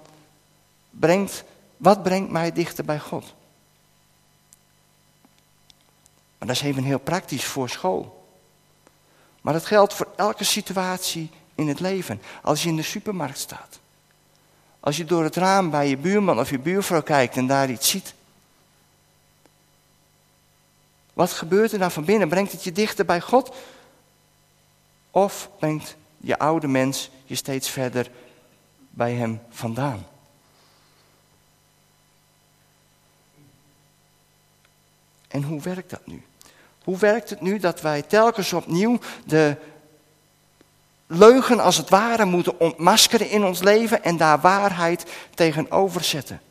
brengt, 0.90 1.44
wat 1.78 2.04
brengt 2.04 2.32
mij 2.32 2.52
dichter 2.52 2.86
bij 2.86 3.00
God? 3.00 3.34
Maar 6.38 6.48
dat 6.48 6.56
is 6.56 6.62
even 6.62 6.84
heel 6.84 7.00
praktisch 7.00 7.46
voor 7.46 7.70
school. 7.70 8.23
Maar 9.44 9.54
dat 9.54 9.66
geldt 9.66 9.94
voor 9.94 10.08
elke 10.16 10.44
situatie 10.44 11.30
in 11.56 11.68
het 11.68 11.80
leven. 11.80 12.22
Als 12.42 12.64
je 12.64 12.70
in 12.70 12.76
de 12.76 12.82
supermarkt 12.82 13.38
staat. 13.38 13.80
Als 14.80 14.98
je 14.98 15.06
door 15.06 15.24
het 15.24 15.36
raam 15.36 15.70
bij 15.70 15.88
je 15.88 15.98
buurman 15.98 16.40
of 16.40 16.50
je 16.50 16.60
buurvrouw 16.60 17.02
kijkt 17.02 17.36
en 17.36 17.48
daar 17.48 17.70
iets 17.70 17.90
ziet. 17.90 18.14
Wat 21.14 21.32
gebeurt 21.32 21.72
er 21.72 21.80
dan 21.80 21.92
van 21.92 22.06
binnen? 22.06 22.30
Brengt 22.30 22.52
het 22.52 22.64
je 22.64 22.72
dichter 22.72 23.06
bij 23.06 23.22
God? 23.22 23.56
Of 25.12 25.50
brengt 25.60 25.96
je 26.18 26.40
oude 26.40 26.68
mens 26.68 27.10
je 27.26 27.36
steeds 27.36 27.70
verder 27.70 28.12
bij 28.90 29.14
hem 29.14 29.42
vandaan? 29.50 30.08
En 35.28 35.44
hoe 35.44 35.62
werkt 35.62 35.90
dat 35.90 36.08
nu? 36.08 36.24
Hoe 36.84 36.98
werkt 36.98 37.30
het 37.30 37.42
nu 37.42 37.60
dat 37.60 37.82
wij 37.82 38.02
telkens 38.02 38.54
opnieuw 38.54 39.00
de 39.26 39.56
leugen 41.08 41.60
als 41.60 41.78
het 41.78 41.90
ware 41.90 42.26
moeten 42.26 42.60
ontmaskeren 42.60 43.30
in 43.30 43.44
ons 43.44 43.62
leven 43.62 44.04
en 44.04 44.18
daar 44.18 44.40
waarheid 44.40 45.06
tegenover 45.36 46.04
zetten? 46.04 46.42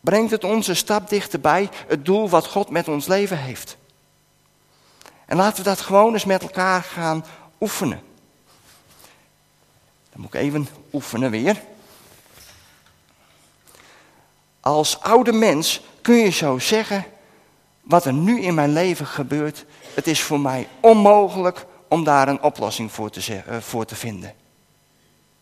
Brengt 0.00 0.30
het 0.30 0.44
ons 0.44 0.66
een 0.66 0.76
stap 0.76 1.08
dichterbij 1.08 1.68
het 1.86 2.04
doel 2.04 2.28
wat 2.28 2.46
God 2.46 2.70
met 2.70 2.88
ons 2.88 3.06
leven 3.06 3.38
heeft? 3.38 3.76
En 5.26 5.36
laten 5.36 5.56
we 5.56 5.68
dat 5.68 5.80
gewoon 5.80 6.12
eens 6.12 6.24
met 6.24 6.42
elkaar 6.42 6.82
gaan 6.82 7.24
oefenen. 7.60 8.02
Dan 10.12 10.20
moet 10.20 10.34
ik 10.34 10.40
even 10.40 10.68
oefenen 10.92 11.30
weer. 11.30 11.62
Als 14.60 15.00
oude 15.00 15.32
mens 15.32 15.80
kun 16.02 16.14
je 16.14 16.30
zo 16.30 16.58
zeggen, 16.58 17.04
wat 17.86 18.04
er 18.04 18.12
nu 18.12 18.40
in 18.40 18.54
mijn 18.54 18.72
leven 18.72 19.06
gebeurt, 19.06 19.64
het 19.94 20.06
is 20.06 20.22
voor 20.22 20.40
mij 20.40 20.68
onmogelijk 20.80 21.66
om 21.88 22.04
daar 22.04 22.28
een 22.28 22.42
oplossing 22.42 22.92
voor 22.92 23.10
te, 23.10 23.42
uh, 23.48 23.56
voor 23.60 23.84
te 23.84 23.94
vinden. 23.94 24.34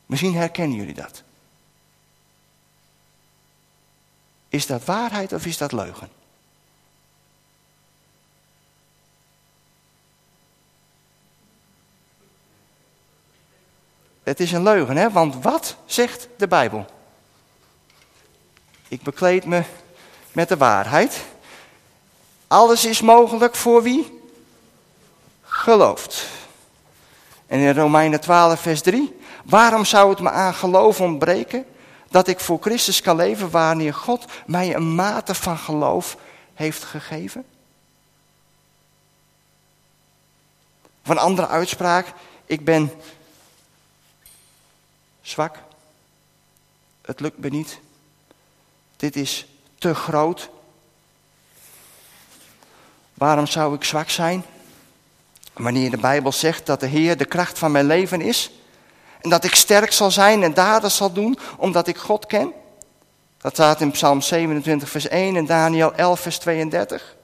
Misschien 0.07 0.35
herkennen 0.35 0.76
jullie 0.76 0.94
dat. 0.94 1.22
Is 4.48 4.66
dat 4.66 4.85
waarheid 4.85 5.33
of 5.33 5.46
is 5.46 5.59
dat 5.59 5.72
leugen? 5.72 6.09
Het 14.22 14.40
is 14.40 14.52
een 14.52 14.62
leugen, 14.62 14.96
hè? 14.96 15.11
Want 15.11 15.42
wat 15.42 15.76
zegt 15.85 16.28
de 16.37 16.48
Bijbel? 16.48 16.87
Ik 18.88 19.02
bekleed 19.02 19.44
me 19.44 19.62
met 20.33 20.48
de 20.48 20.57
waarheid. 20.57 21.24
Alles 22.55 22.85
is 22.85 23.01
mogelijk 23.01 23.55
voor 23.55 23.83
wie 23.83 24.21
gelooft. 25.43 26.27
En 27.47 27.59
in 27.59 27.75
Romeinen 27.75 28.21
12, 28.21 28.61
vers 28.61 28.83
3. 28.83 29.19
Waarom 29.45 29.85
zou 29.85 30.11
het 30.11 30.21
me 30.21 30.31
aan 30.31 30.55
geloof 30.55 31.01
ontbreken 31.01 31.67
dat 32.11 32.29
ik 32.29 32.40
voor 32.40 32.59
Christus 32.61 33.01
kan 33.01 33.17
leven 33.17 33.51
wanneer 33.51 33.95
God 33.95 34.25
mij 34.47 34.75
een 34.75 34.95
mate 34.95 35.35
van 35.35 35.59
geloof 35.59 36.17
heeft 36.55 36.85
gegeven? 36.85 37.45
Of 41.03 41.09
een 41.09 41.19
andere 41.19 41.47
uitspraak. 41.47 42.12
Ik 42.47 42.64
ben 42.64 42.93
zwak. 45.23 45.59
Het 47.03 47.21
lukt 47.21 47.38
me 47.38 47.49
niet. 47.49 47.79
Dit 48.97 49.17
is 49.17 49.47
te 49.79 49.95
groot. 49.95 50.51
Waarom 53.14 53.46
zou 53.46 53.74
ik 53.74 53.85
zwak 53.85 54.11
zijn? 54.11 54.44
Wanneer 55.53 55.90
de 55.90 55.96
Bijbel 55.96 56.33
zegt 56.33 56.66
dat 56.66 56.81
de 56.81 56.87
Heer 56.87 57.16
de 57.16 57.24
kracht 57.24 57.59
van 57.59 57.72
mijn 57.72 57.87
leven 57.87 58.20
is. 58.20 58.50
En 59.20 59.31
dat 59.31 59.44
ik 59.44 59.55
sterk 59.55 59.92
zal 59.92 60.11
zijn 60.11 60.42
en 60.42 60.55
daden 60.55 60.90
zal 60.90 61.12
doen 61.12 61.38
omdat 61.57 61.87
ik 61.87 61.96
God 61.96 62.27
ken. 62.27 62.53
Dat 63.38 63.53
staat 63.53 63.81
in 63.81 63.90
Psalm 63.90 64.20
27 64.20 64.88
vers 64.88 65.09
1 65.09 65.37
en 65.37 65.46
Daniel 65.46 65.94
11 65.94 66.20
vers 66.20 66.38
32. 66.38 67.16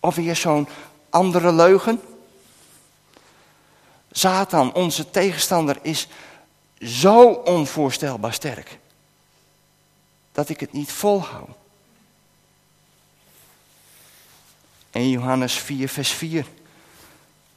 Of 0.00 0.14
weer 0.14 0.36
zo'n 0.36 0.68
andere 1.10 1.52
leugen. 1.52 2.00
Satan, 4.10 4.74
onze 4.74 5.10
tegenstander, 5.10 5.78
is 5.82 6.08
zo 6.78 7.22
onvoorstelbaar 7.30 8.32
sterk. 8.32 8.79
Dat 10.40 10.48
ik 10.48 10.60
het 10.60 10.72
niet 10.72 10.92
volhoud. 10.92 11.56
En 14.90 15.10
Johannes 15.10 15.58
4, 15.58 15.88
vers 15.88 16.10
4. 16.10 16.46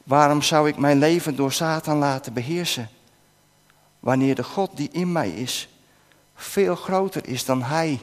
Waarom 0.02 0.42
zou 0.42 0.68
ik 0.68 0.76
mijn 0.76 0.98
leven 0.98 1.36
door 1.36 1.52
Satan 1.52 1.98
laten 1.98 2.32
beheersen? 2.32 2.90
Wanneer 4.00 4.34
de 4.34 4.42
God 4.42 4.76
die 4.76 4.88
in 4.92 5.12
mij 5.12 5.30
is, 5.30 5.68
veel 6.34 6.76
groter 6.76 7.28
is 7.28 7.44
dan 7.44 7.62
hij 7.62 8.00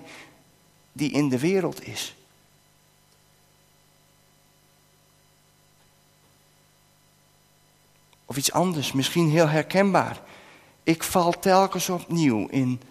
die 0.91 1.11
in 1.11 1.29
de 1.29 1.39
wereld 1.39 1.87
is. 1.87 2.15
Of 8.25 8.37
iets 8.37 8.51
anders, 8.51 8.91
misschien 8.91 9.29
heel 9.29 9.47
herkenbaar. 9.47 10.21
Ik 10.83 11.03
val 11.03 11.39
telkens 11.39 11.89
opnieuw 11.89 12.47
in 12.47 12.81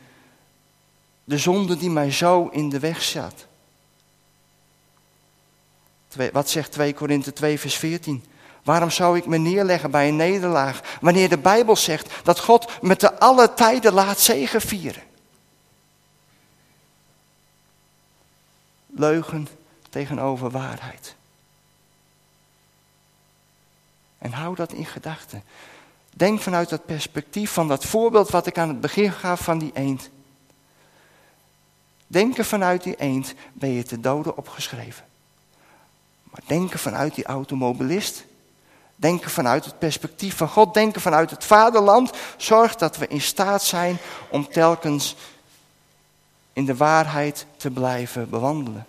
de 1.30 1.38
zonde 1.38 1.76
die 1.76 1.90
mij 1.90 2.10
zo 2.10 2.48
in 2.52 2.68
de 2.68 2.78
weg 2.78 3.02
zat. 3.02 3.46
Wat 6.32 6.50
zegt 6.50 6.72
2 6.72 6.94
Korinthe 6.94 7.32
2 7.32 7.58
vers 7.58 7.76
14? 7.76 8.24
Waarom 8.62 8.90
zou 8.90 9.16
ik 9.16 9.26
me 9.26 9.38
neerleggen 9.38 9.90
bij 9.90 10.08
een 10.08 10.16
nederlaag 10.16 10.98
wanneer 11.00 11.28
de 11.28 11.38
Bijbel 11.38 11.76
zegt 11.76 12.24
dat 12.24 12.40
God 12.40 12.82
met 12.82 13.00
de 13.00 13.18
alle 13.18 13.54
tijden 13.54 13.92
laat 13.92 14.18
zegenvieren? 14.18 15.02
Leugen 18.86 19.48
tegenover 19.90 20.50
waarheid. 20.50 21.14
En 24.18 24.32
hou 24.32 24.54
dat 24.54 24.72
in 24.72 24.86
gedachten. 24.86 25.42
Denk 26.10 26.40
vanuit 26.40 26.68
dat 26.68 26.86
perspectief 26.86 27.50
van 27.50 27.68
dat 27.68 27.84
voorbeeld 27.84 28.30
wat 28.30 28.46
ik 28.46 28.58
aan 28.58 28.68
het 28.68 28.80
begin 28.80 29.12
gaf 29.12 29.40
van 29.40 29.58
die 29.58 29.70
eend. 29.74 30.10
Denken 32.10 32.44
vanuit 32.44 32.82
die 32.82 32.96
eend 32.96 33.34
ben 33.52 33.70
je 33.70 33.82
te 33.82 34.00
doden 34.00 34.36
opgeschreven. 34.36 35.04
Maar 36.22 36.40
denken 36.46 36.78
vanuit 36.78 37.14
die 37.14 37.24
automobilist, 37.24 38.24
denken 38.96 39.30
vanuit 39.30 39.64
het 39.64 39.78
perspectief 39.78 40.36
van 40.36 40.48
God, 40.48 40.74
denken 40.74 41.00
vanuit 41.00 41.30
het 41.30 41.44
vaderland, 41.44 42.10
zorgt 42.36 42.78
dat 42.78 42.96
we 42.96 43.06
in 43.06 43.20
staat 43.20 43.62
zijn 43.64 43.98
om 44.30 44.48
telkens 44.48 45.16
in 46.52 46.64
de 46.64 46.76
waarheid 46.76 47.46
te 47.56 47.70
blijven 47.70 48.30
bewandelen. 48.30 48.86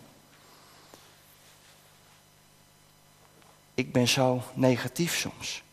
Ik 3.74 3.92
ben 3.92 4.08
zo 4.08 4.42
negatief 4.54 5.16
soms. 5.16 5.64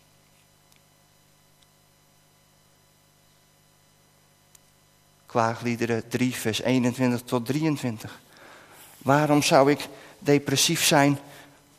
Klaagliederen 5.39 6.09
3, 6.09 6.35
vers 6.35 6.61
21 6.61 7.23
tot 7.23 7.47
23. 7.47 8.21
Waarom 8.99 9.43
zou 9.43 9.71
ik 9.71 9.89
depressief 10.19 10.85
zijn 10.85 11.19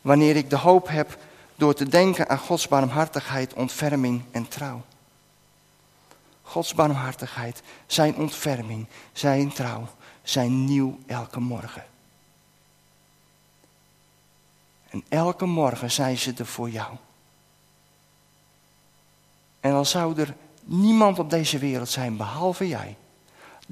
wanneer 0.00 0.36
ik 0.36 0.50
de 0.50 0.56
hoop 0.56 0.88
heb 0.88 1.18
door 1.56 1.74
te 1.74 1.88
denken 1.88 2.28
aan 2.28 2.38
Gods 2.38 2.68
barmhartigheid, 2.68 3.54
ontferming 3.54 4.22
en 4.30 4.48
trouw? 4.48 4.82
Gods 6.42 6.74
barmhartigheid, 6.74 7.62
zijn 7.86 8.16
ontferming, 8.16 8.86
zijn 9.12 9.52
trouw, 9.52 9.88
zijn 10.22 10.64
nieuw 10.64 10.98
elke 11.06 11.40
morgen. 11.40 11.84
En 14.90 15.04
elke 15.08 15.46
morgen 15.46 15.90
zijn 15.90 16.18
ze 16.18 16.34
er 16.38 16.46
voor 16.46 16.70
jou. 16.70 16.96
En 19.60 19.72
al 19.72 19.84
zou 19.84 20.20
er 20.20 20.34
niemand 20.64 21.18
op 21.18 21.30
deze 21.30 21.58
wereld 21.58 21.88
zijn 21.88 22.16
behalve 22.16 22.68
jij, 22.68 22.96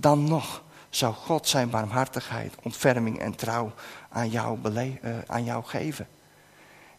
dan 0.01 0.25
nog 0.25 0.63
zou 0.91 1.15
God 1.15 1.49
zijn 1.49 1.71
barmhartigheid, 1.71 2.55
ontferming 2.63 3.19
en 3.19 3.35
trouw 3.35 3.73
aan 4.09 4.31
jou, 4.31 4.59
uh, 4.65 5.19
aan 5.27 5.65
geven. 5.65 6.09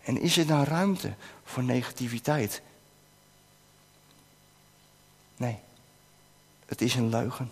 En 0.04 0.22
is 0.22 0.38
er 0.38 0.48
dan 0.48 0.64
ruimte 0.64 1.14
voor 1.44 1.64
negativiteit? 1.64 2.62
Nee, 5.38 5.60
het 6.66 6.82
is 6.82 6.96
een 6.96 7.10
leugen. 7.10 7.52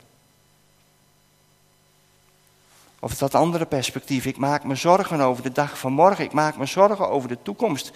Of 2.99 3.17
dat 3.17 3.35
andere 3.35 3.65
perspectief. 3.65 4.25
Ik 4.25 4.37
maak 4.37 4.63
me 4.63 4.75
zorgen 4.75 5.19
over 5.19 5.43
de 5.43 5.51
dag 5.51 5.79
van 5.79 5.93
morgen. 5.93 6.23
Ik 6.23 6.33
maak 6.33 6.57
me 6.57 6.65
zorgen 6.65 7.09
over 7.09 7.29
de 7.29 7.41
toekomst. 7.41 7.91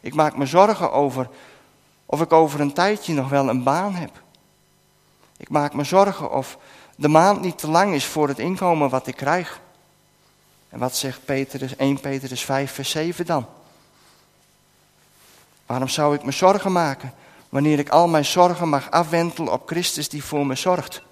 Ik 0.00 0.14
maak 0.14 0.36
me 0.36 0.46
zorgen 0.46 0.92
over 0.92 1.28
of 2.06 2.20
ik 2.20 2.32
over 2.32 2.60
een 2.60 2.72
tijdje 2.72 3.14
nog 3.14 3.28
wel 3.28 3.48
een 3.48 3.62
baan 3.62 3.94
heb. 3.94 4.22
Ik 5.36 5.48
maak 5.48 5.74
me 5.74 5.84
zorgen 5.84 6.30
of 6.30 6.58
de 6.96 7.08
maand 7.08 7.40
niet 7.40 7.58
te 7.58 7.68
lang 7.68 7.94
is 7.94 8.04
voor 8.04 8.28
het 8.28 8.38
inkomen 8.38 8.90
wat 8.90 9.06
ik 9.06 9.16
krijg. 9.16 9.60
En 10.68 10.78
wat 10.78 10.96
zegt 10.96 11.24
Petrus, 11.24 11.76
1 11.76 12.00
Petrus 12.00 12.44
5 12.44 12.72
vers 12.72 12.90
7 12.90 13.26
dan? 13.26 13.46
Waarom 15.66 15.88
zou 15.88 16.14
ik 16.14 16.24
me 16.24 16.32
zorgen 16.32 16.72
maken 16.72 17.14
wanneer 17.48 17.78
ik 17.78 17.88
al 17.88 18.08
mijn 18.08 18.24
zorgen 18.24 18.68
mag 18.68 18.90
afwentelen 18.90 19.52
op 19.52 19.68
Christus 19.68 20.08
die 20.08 20.24
voor 20.24 20.46
me 20.46 20.54
zorgt? 20.54 21.02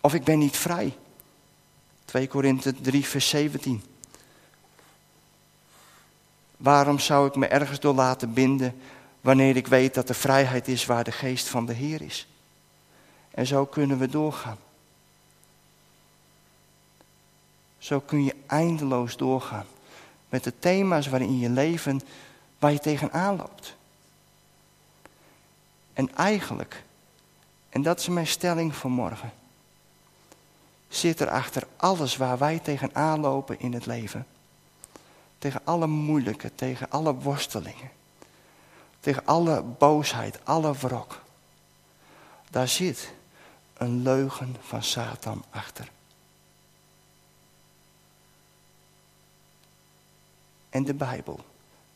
Of 0.00 0.14
ik 0.14 0.24
ben 0.24 0.38
niet 0.38 0.56
vrij. 0.56 0.96
2 2.04 2.28
Korinthe 2.28 2.74
3, 2.80 3.04
vers 3.04 3.28
17. 3.28 3.84
Waarom 6.56 6.98
zou 6.98 7.28
ik 7.28 7.34
me 7.36 7.46
ergens 7.46 7.80
door 7.80 7.94
laten 7.94 8.32
binden 8.32 8.80
wanneer 9.24 9.56
ik 9.56 9.66
weet 9.66 9.94
dat 9.94 10.08
er 10.08 10.14
vrijheid 10.14 10.68
is 10.68 10.86
waar 10.86 11.04
de 11.04 11.12
geest 11.12 11.48
van 11.48 11.66
de 11.66 11.72
Heer 11.72 12.02
is? 12.02 12.28
En 13.30 13.46
zo 13.46 13.66
kunnen 13.66 13.98
we 13.98 14.08
doorgaan. 14.08 14.58
Zo 17.78 18.00
kun 18.00 18.24
je 18.24 18.34
eindeloos 18.46 19.16
doorgaan 19.16 19.66
met 20.28 20.44
de 20.44 20.58
thema's 20.58 21.06
waarin 21.06 21.38
je 21.38 21.50
leven, 21.50 22.00
waar 22.58 22.72
je 22.72 22.78
tegenaan 22.78 23.36
loopt. 23.36 23.76
En 25.92 26.14
eigenlijk, 26.14 26.82
en 27.68 27.82
dat 27.82 27.98
is 27.98 28.08
mijn 28.08 28.26
stelling 28.26 28.74
vanmorgen, 28.74 29.32
zit 30.88 31.20
er 31.20 31.30
achter 31.30 31.66
alles 31.76 32.16
waar 32.16 32.38
wij 32.38 32.58
tegenaan 32.58 33.20
lopen 33.20 33.60
in 33.60 33.72
het 33.72 33.86
leven. 33.86 34.26
Tegen 35.38 35.60
alle 35.64 35.86
moeilijke, 35.86 36.54
tegen 36.54 36.90
alle 36.90 37.14
worstelingen. 37.14 37.90
Tegen 39.04 39.26
alle 39.26 39.62
boosheid, 39.62 40.38
alle 40.44 40.72
wrok. 40.72 41.20
Daar 42.50 42.68
zit 42.68 43.12
een 43.76 44.02
leugen 44.02 44.56
van 44.60 44.82
Satan 44.82 45.44
achter. 45.50 45.88
En 50.70 50.84
de 50.84 50.94
Bijbel, 50.94 51.44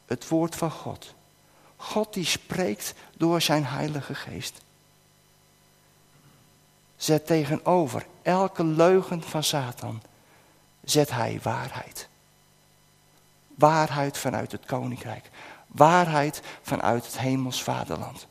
het 0.07 0.29
woord 0.29 0.57
van 0.57 0.71
God. 0.71 1.14
God 1.77 2.14
die 2.14 2.25
spreekt 2.25 2.94
door 3.16 3.40
zijn 3.40 3.64
Heilige 3.64 4.14
Geest. 4.14 4.61
Zet 6.97 7.27
tegenover 7.27 8.07
elke 8.23 8.64
leugen 8.64 9.23
van 9.23 9.42
Satan, 9.42 10.03
zet 10.85 11.11
hij 11.11 11.40
waarheid. 11.42 12.09
Waarheid 13.55 14.18
vanuit 14.18 14.53
het 14.53 14.66
koninkrijk. 14.66 15.31
Waarheid 15.68 16.42
vanuit 16.62 17.07
het 17.07 17.18
hemels 17.18 17.62
vaderland. 17.62 18.26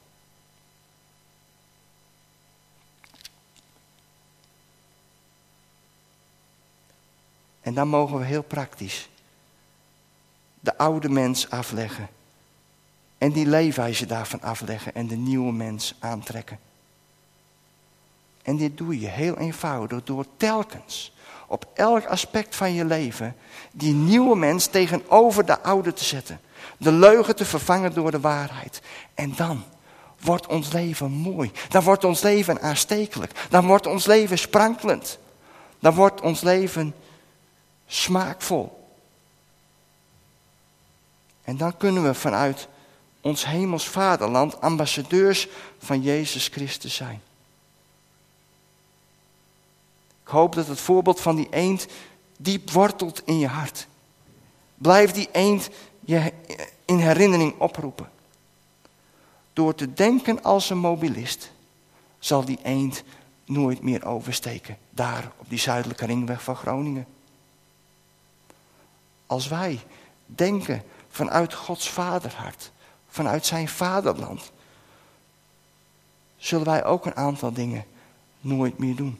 En 7.61 7.73
dan 7.73 7.87
mogen 7.87 8.17
we 8.17 8.25
heel 8.25 8.43
praktisch 8.43 9.09
de 10.59 10.77
oude 10.77 11.09
mens 11.09 11.49
afleggen. 11.49 12.07
En 13.17 13.31
die 13.31 13.45
leefwijze 13.45 14.05
daarvan 14.05 14.41
afleggen 14.41 14.95
en 14.95 15.07
de 15.07 15.15
nieuwe 15.15 15.51
mens 15.51 15.95
aantrekken. 15.99 16.59
En 18.41 18.57
dit 18.57 18.77
doe 18.77 18.99
je 18.99 19.07
heel 19.07 19.37
eenvoudig 19.37 20.03
door 20.03 20.25
telkens 20.37 21.13
op 21.47 21.67
elk 21.73 22.05
aspect 22.05 22.55
van 22.55 22.73
je 22.73 22.85
leven 22.85 23.35
die 23.71 23.93
nieuwe 23.93 24.35
mens 24.35 24.67
tegenover 24.67 25.45
de 25.45 25.61
oude 25.61 25.93
te 25.93 26.03
zetten. 26.03 26.39
De 26.77 26.91
leugen 26.91 27.35
te 27.35 27.45
vervangen 27.45 27.93
door 27.93 28.11
de 28.11 28.19
waarheid. 28.19 28.81
En 29.13 29.35
dan 29.35 29.63
wordt 30.19 30.47
ons 30.47 30.71
leven 30.71 31.11
mooi. 31.11 31.51
Dan 31.69 31.83
wordt 31.83 32.03
ons 32.03 32.21
leven 32.21 32.61
aanstekelijk. 32.61 33.47
Dan 33.49 33.65
wordt 33.65 33.85
ons 33.85 34.05
leven 34.05 34.37
sprankelend. 34.37 35.17
Dan 35.79 35.93
wordt 35.93 36.21
ons 36.21 36.41
leven 36.41 36.95
smaakvol. 37.87 38.85
En 41.43 41.57
dan 41.57 41.77
kunnen 41.77 42.03
we 42.03 42.13
vanuit 42.13 42.67
ons 43.21 43.45
hemels 43.45 43.87
vaderland 43.87 44.61
ambassadeurs 44.61 45.47
van 45.79 46.01
Jezus 46.01 46.47
Christus 46.47 46.95
zijn. 46.95 47.21
Ik 50.23 50.33
hoop 50.33 50.55
dat 50.55 50.67
het 50.67 50.79
voorbeeld 50.79 51.21
van 51.21 51.35
die 51.35 51.47
eend 51.49 51.87
diep 52.37 52.71
wortelt 52.71 53.21
in 53.25 53.39
je 53.39 53.47
hart. 53.47 53.87
Blijf 54.75 55.11
die 55.11 55.29
eend 55.31 55.69
je 56.07 56.33
in 56.85 56.97
herinnering 56.97 57.59
oproepen. 57.59 58.09
Door 59.53 59.75
te 59.75 59.93
denken 59.93 60.43
als 60.43 60.69
een 60.69 60.77
mobilist 60.77 61.51
zal 62.19 62.45
die 62.45 62.59
eend 62.63 63.03
nooit 63.45 63.81
meer 63.81 64.05
oversteken. 64.05 64.77
Daar 64.89 65.31
op 65.37 65.49
die 65.49 65.59
zuidelijke 65.59 66.05
ringweg 66.05 66.43
van 66.43 66.55
Groningen. 66.55 67.07
Als 69.25 69.47
wij 69.47 69.79
denken 70.25 70.83
vanuit 71.09 71.53
Gods 71.53 71.89
vaderhart, 71.89 72.71
vanuit 73.07 73.45
zijn 73.45 73.67
vaderland, 73.67 74.51
zullen 76.37 76.65
wij 76.65 76.85
ook 76.85 77.05
een 77.05 77.15
aantal 77.15 77.53
dingen 77.53 77.85
nooit 78.39 78.77
meer 78.77 78.95
doen. 78.95 79.19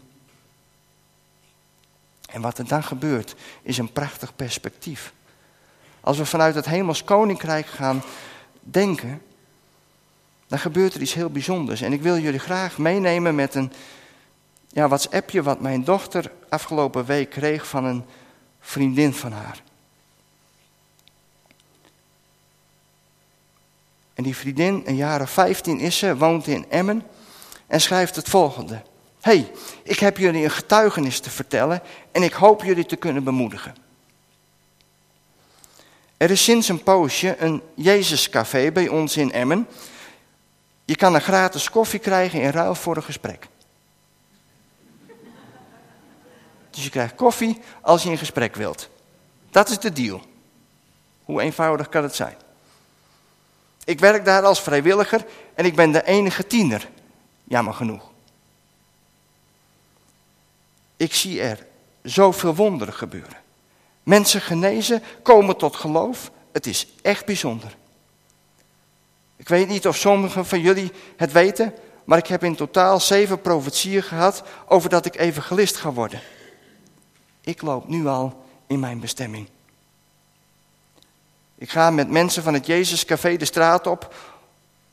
En 2.28 2.41
wat 2.41 2.58
er 2.58 2.67
dan 2.67 2.84
gebeurt, 2.84 3.36
is 3.62 3.78
een 3.78 3.91
prachtig 3.91 4.36
perspectief. 4.36 5.13
Als 6.08 6.17
we 6.17 6.26
vanuit 6.26 6.56
het 6.56 6.65
hemels 6.65 7.04
koninkrijk 7.04 7.65
gaan 7.65 8.04
denken, 8.60 9.22
dan 10.48 10.60
gebeurt 10.60 10.93
er 10.93 11.02
iets 11.02 11.13
heel 11.13 11.30
bijzonders. 11.30 11.82
En 11.82 11.93
ik 11.93 12.02
wil 12.02 12.17
jullie 12.17 12.39
graag 12.39 12.78
meenemen 12.78 13.36
met 13.36 13.56
een 13.56 13.72
ja, 14.67 14.88
WhatsAppje 14.88 15.43
wat 15.43 15.60
mijn 15.60 15.84
dochter 15.84 16.32
afgelopen 16.50 17.06
week 17.06 17.30
kreeg 17.30 17.67
van 17.67 17.84
een 17.84 18.06
vriendin 18.60 19.13
van 19.13 19.32
haar. 19.32 19.63
En 24.13 24.24
die 24.24 24.36
vriendin, 24.36 24.84
een 24.86 24.96
jaar 24.96 25.22
of 25.22 25.30
15 25.30 25.80
is 25.80 25.98
ze, 25.98 26.17
woont 26.17 26.48
in 26.48 26.65
Emmen 26.70 27.04
en 27.67 27.82
schrijft 27.82 28.15
het 28.15 28.30
volgende 28.30 28.82
hey, 29.22 29.52
ik 29.84 30.00
heb 30.00 30.17
jullie 30.17 30.43
een 30.43 30.52
getuigenis 30.52 31.20
te 31.20 31.30
vertellen 31.30 31.82
en 32.12 32.24
ik 32.24 32.34
hoop 32.34 32.63
jullie 32.63 32.86
te 32.86 32.96
kunnen 32.96 33.24
bemoedigen. 33.24 33.87
Er 36.17 36.32
is 36.32 36.43
sinds 36.43 36.67
een 36.69 36.84
poosje 36.84 37.36
een 37.39 37.62
Jezuscafé 37.75 38.71
bij 38.71 38.88
ons 38.88 39.17
in 39.17 39.32
Emmen. 39.32 39.67
Je 40.86 40.95
kan 40.95 41.15
een 41.15 41.21
gratis 41.21 41.69
koffie 41.69 41.99
krijgen 41.99 42.41
in 42.41 42.49
ruil 42.49 42.75
voor 42.75 42.95
een 42.95 43.03
gesprek. 43.03 43.47
Dus 46.69 46.84
je 46.84 46.89
krijgt 46.89 47.15
koffie 47.15 47.62
als 47.82 48.03
je 48.03 48.10
in 48.10 48.17
gesprek 48.17 48.56
wilt. 48.56 48.89
Dat 49.49 49.69
is 49.69 49.80
de 49.80 49.93
deal. 49.93 50.21
Hoe 51.23 51.41
eenvoudig 51.41 51.89
kan 51.89 52.03
het 52.03 52.15
zijn? 52.15 52.36
Ik 53.84 53.99
werk 53.99 54.25
daar 54.25 54.43
als 54.43 54.62
vrijwilliger 54.62 55.25
en 55.53 55.65
ik 55.65 55.75
ben 55.75 55.91
de 55.91 56.03
enige 56.06 56.47
tiener. 56.47 56.89
Jammer 57.43 57.73
genoeg. 57.73 58.12
Ik 60.97 61.13
zie 61.13 61.41
er 61.41 61.65
zoveel 62.01 62.56
wonderen 62.56 62.93
gebeuren. 62.93 63.47
Mensen 64.08 64.41
genezen, 64.41 65.04
komen 65.22 65.58
tot 65.58 65.76
geloof. 65.76 66.32
Het 66.52 66.65
is 66.65 66.88
echt 67.02 67.26
bijzonder. 67.26 67.76
Ik 69.36 69.48
weet 69.48 69.67
niet 69.67 69.88
of 69.88 69.98
sommigen 69.98 70.46
van 70.46 70.62
jullie 70.62 70.91
het 71.17 71.32
weten, 71.32 71.74
maar 72.04 72.17
ik 72.17 72.28
heb 72.28 72.43
in 72.43 72.56
totaal 72.56 73.00
zeven 73.00 73.41
profetieën 73.41 74.04
gehad 74.04 74.43
over 74.67 74.89
dat 74.89 75.06
ik 75.06 75.17
evangelist 75.17 75.76
ga 75.76 75.91
worden. 75.91 76.22
Ik 77.41 77.62
loop 77.62 77.88
nu 77.88 78.08
al 78.08 78.43
in 78.67 78.80
mijn 78.80 79.00
bestemming. 79.00 79.48
Ik 81.56 81.70
ga 81.70 81.89
met 81.89 82.10
mensen 82.10 82.43
van 82.43 82.54
het 82.54 82.65
Jezuscafé 82.65 83.38
de 83.38 83.46
straat 83.46 83.88
op, 83.88 84.15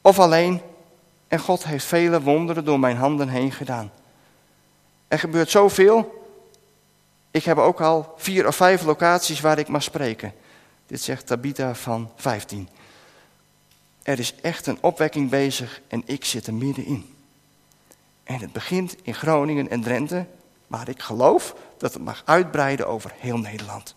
of 0.00 0.18
alleen, 0.18 0.61
en 1.29 1.38
God 1.38 1.64
heeft 1.64 1.85
vele 1.85 2.20
wonderen 2.20 2.64
door 2.64 2.81
mijn 2.81 2.96
handen 2.96 3.29
heen 3.29 3.53
gedaan. 3.53 3.92
Er 5.09 5.18
gebeurt 5.18 5.50
zoveel. 5.50 6.22
Ik 7.35 7.44
heb 7.44 7.59
ook 7.59 7.81
al 7.81 8.14
vier 8.16 8.47
of 8.47 8.57
vijf 8.57 8.83
locaties 8.83 9.40
waar 9.40 9.59
ik 9.59 9.68
mag 9.68 9.83
spreken. 9.83 10.35
Dit 10.87 11.03
zegt 11.03 11.27
Tabita 11.27 11.75
van 11.75 12.11
15. 12.16 12.68
Er 14.03 14.18
is 14.18 14.35
echt 14.35 14.66
een 14.66 14.79
opwekking 14.81 15.31
bezig 15.31 15.81
en 15.88 16.03
ik 16.07 16.25
zit 16.25 16.47
er 16.47 16.55
middenin. 16.55 17.14
En 18.25 18.38
het 18.38 18.53
begint 18.53 18.97
in 19.03 19.14
Groningen 19.14 19.70
en 19.70 19.81
Drenthe, 19.81 20.27
maar 20.66 20.88
ik 20.88 21.01
geloof 21.01 21.55
dat 21.79 21.92
het 21.92 22.03
mag 22.03 22.23
uitbreiden 22.25 22.88
over 22.88 23.12
heel 23.16 23.38
Nederland. 23.38 23.94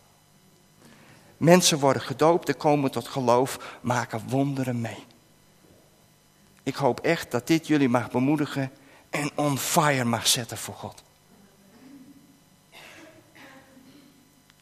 Mensen 1.38 1.80
worden 1.80 2.02
gedoopt 2.02 2.48
en 2.48 2.58
komen 2.58 2.92
tot 2.92 3.08
geloof, 3.08 3.78
maken 3.82 4.22
wonderen 4.28 4.82
mee. 4.82 5.04
Ik 6.64 6.76
hoop 6.76 7.00
echt 7.00 7.32
dat 7.32 7.48
dit 7.48 7.68
jullie 7.68 7.90
mag 7.90 8.12
bemoedigen 8.12 8.72
en 9.10 9.32
on 9.36 9.58
fire 9.58 10.06
mag 10.06 10.28
zetten 10.28 10.58
voor 10.58 10.76
God. 10.76 11.06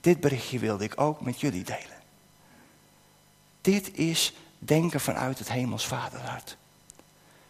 Dit 0.05 0.19
berichtje 0.19 0.59
wilde 0.59 0.83
ik 0.83 1.01
ook 1.01 1.21
met 1.21 1.39
jullie 1.39 1.63
delen. 1.63 2.01
Dit 3.61 3.97
is 3.97 4.33
denken 4.59 4.99
vanuit 4.99 5.39
het 5.39 5.49
hemels 5.49 5.87
vaderhart. 5.87 6.57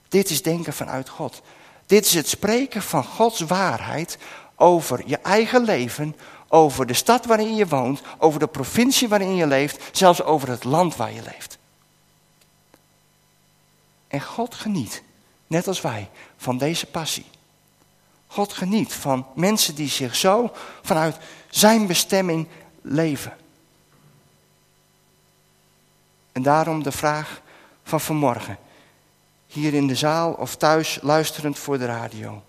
Dit 0.07 0.29
is 0.29 0.41
denken 0.41 0.73
vanuit 0.73 1.09
God. 1.09 1.41
Dit 1.85 2.05
is 2.05 2.13
het 2.13 2.27
spreken 2.27 2.81
van 2.81 3.03
Gods 3.03 3.39
waarheid 3.39 4.17
over 4.55 5.03
je 5.05 5.17
eigen 5.17 5.63
leven, 5.63 6.15
over 6.47 6.85
de 6.85 6.93
stad 6.93 7.25
waarin 7.25 7.55
je 7.55 7.67
woont, 7.67 8.01
over 8.17 8.39
de 8.39 8.47
provincie 8.47 9.07
waarin 9.07 9.35
je 9.35 9.47
leeft, 9.47 9.97
zelfs 9.97 10.23
over 10.23 10.49
het 10.49 10.63
land 10.63 10.95
waar 10.95 11.13
je 11.13 11.21
leeft. 11.21 11.57
En 14.07 14.21
God 14.21 14.55
geniet, 14.55 15.03
net 15.47 15.67
als 15.67 15.81
wij, 15.81 16.09
van 16.37 16.57
deze 16.57 16.85
passie. 16.85 17.25
God 18.27 18.53
geniet 18.53 18.93
van 18.93 19.27
mensen 19.35 19.75
die 19.75 19.89
zich 19.89 20.15
zo 20.15 20.51
vanuit 20.81 21.17
zijn 21.49 21.87
bestemming 21.87 22.47
leven. 22.81 23.37
En 26.31 26.41
daarom 26.41 26.83
de 26.83 26.91
vraag 26.91 27.41
van 27.83 28.01
vanmorgen. 28.01 28.57
Hier 29.47 29.73
in 29.73 29.87
de 29.87 29.95
zaal 29.95 30.33
of 30.33 30.55
thuis 30.55 30.99
luisterend 31.01 31.59
voor 31.59 31.77
de 31.77 31.85
radio. 31.85 32.43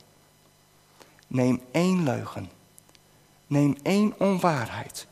Neem 1.27 1.63
één 1.71 2.03
leugen. 2.03 2.51
Neem 3.47 3.77
één 3.83 4.15
onwaarheid. 4.19 5.07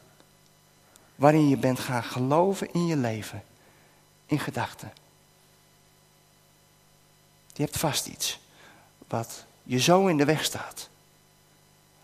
Waarin 1.16 1.48
je 1.48 1.56
bent 1.56 1.78
gaan 1.78 2.04
geloven 2.04 2.72
in 2.72 2.86
je 2.86 2.96
leven. 2.96 3.42
In 4.26 4.38
gedachten. 4.38 4.92
Je 7.52 7.62
hebt 7.62 7.78
vast 7.78 8.06
iets 8.06 8.38
wat 9.08 9.44
je 9.64 9.80
zo 9.80 10.06
in 10.06 10.16
de 10.16 10.24
weg 10.24 10.44
staat. 10.44 10.88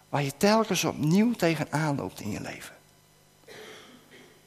Waar 0.08 0.22
je 0.22 0.36
telkens 0.36 0.84
opnieuw 0.84 1.32
tegenaan 1.32 1.96
loopt 1.96 2.20
in 2.20 2.30
je 2.30 2.40
leven. 2.40 2.74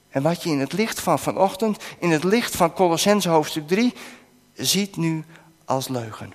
En 0.10 0.22
wat 0.22 0.44
je 0.44 0.50
in 0.50 0.60
het 0.60 0.74
licht 0.74 1.00
van 1.00 1.20
vanochtend, 1.20 1.84
in 2.00 2.12
het 2.12 2.24
licht 2.24 2.56
van 2.56 2.74
Colossense 2.74 3.30
hoofdstuk 3.30 3.68
3, 3.68 3.94
ziet 4.54 4.96
nu 4.96 5.26
als 5.66 5.88
leugen. 5.88 6.34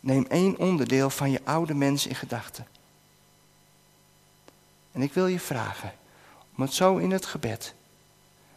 Neem 0.00 0.26
één 0.28 0.58
onderdeel 0.58 1.10
van 1.10 1.30
je 1.30 1.40
oude 1.44 1.74
mens 1.74 2.06
in 2.06 2.14
gedachten. 2.14 2.66
En 4.92 5.02
ik 5.02 5.12
wil 5.12 5.26
je 5.26 5.40
vragen 5.40 5.92
om 6.56 6.62
het 6.62 6.74
zo 6.74 6.96
in 6.96 7.10
het 7.10 7.26
gebed 7.26 7.74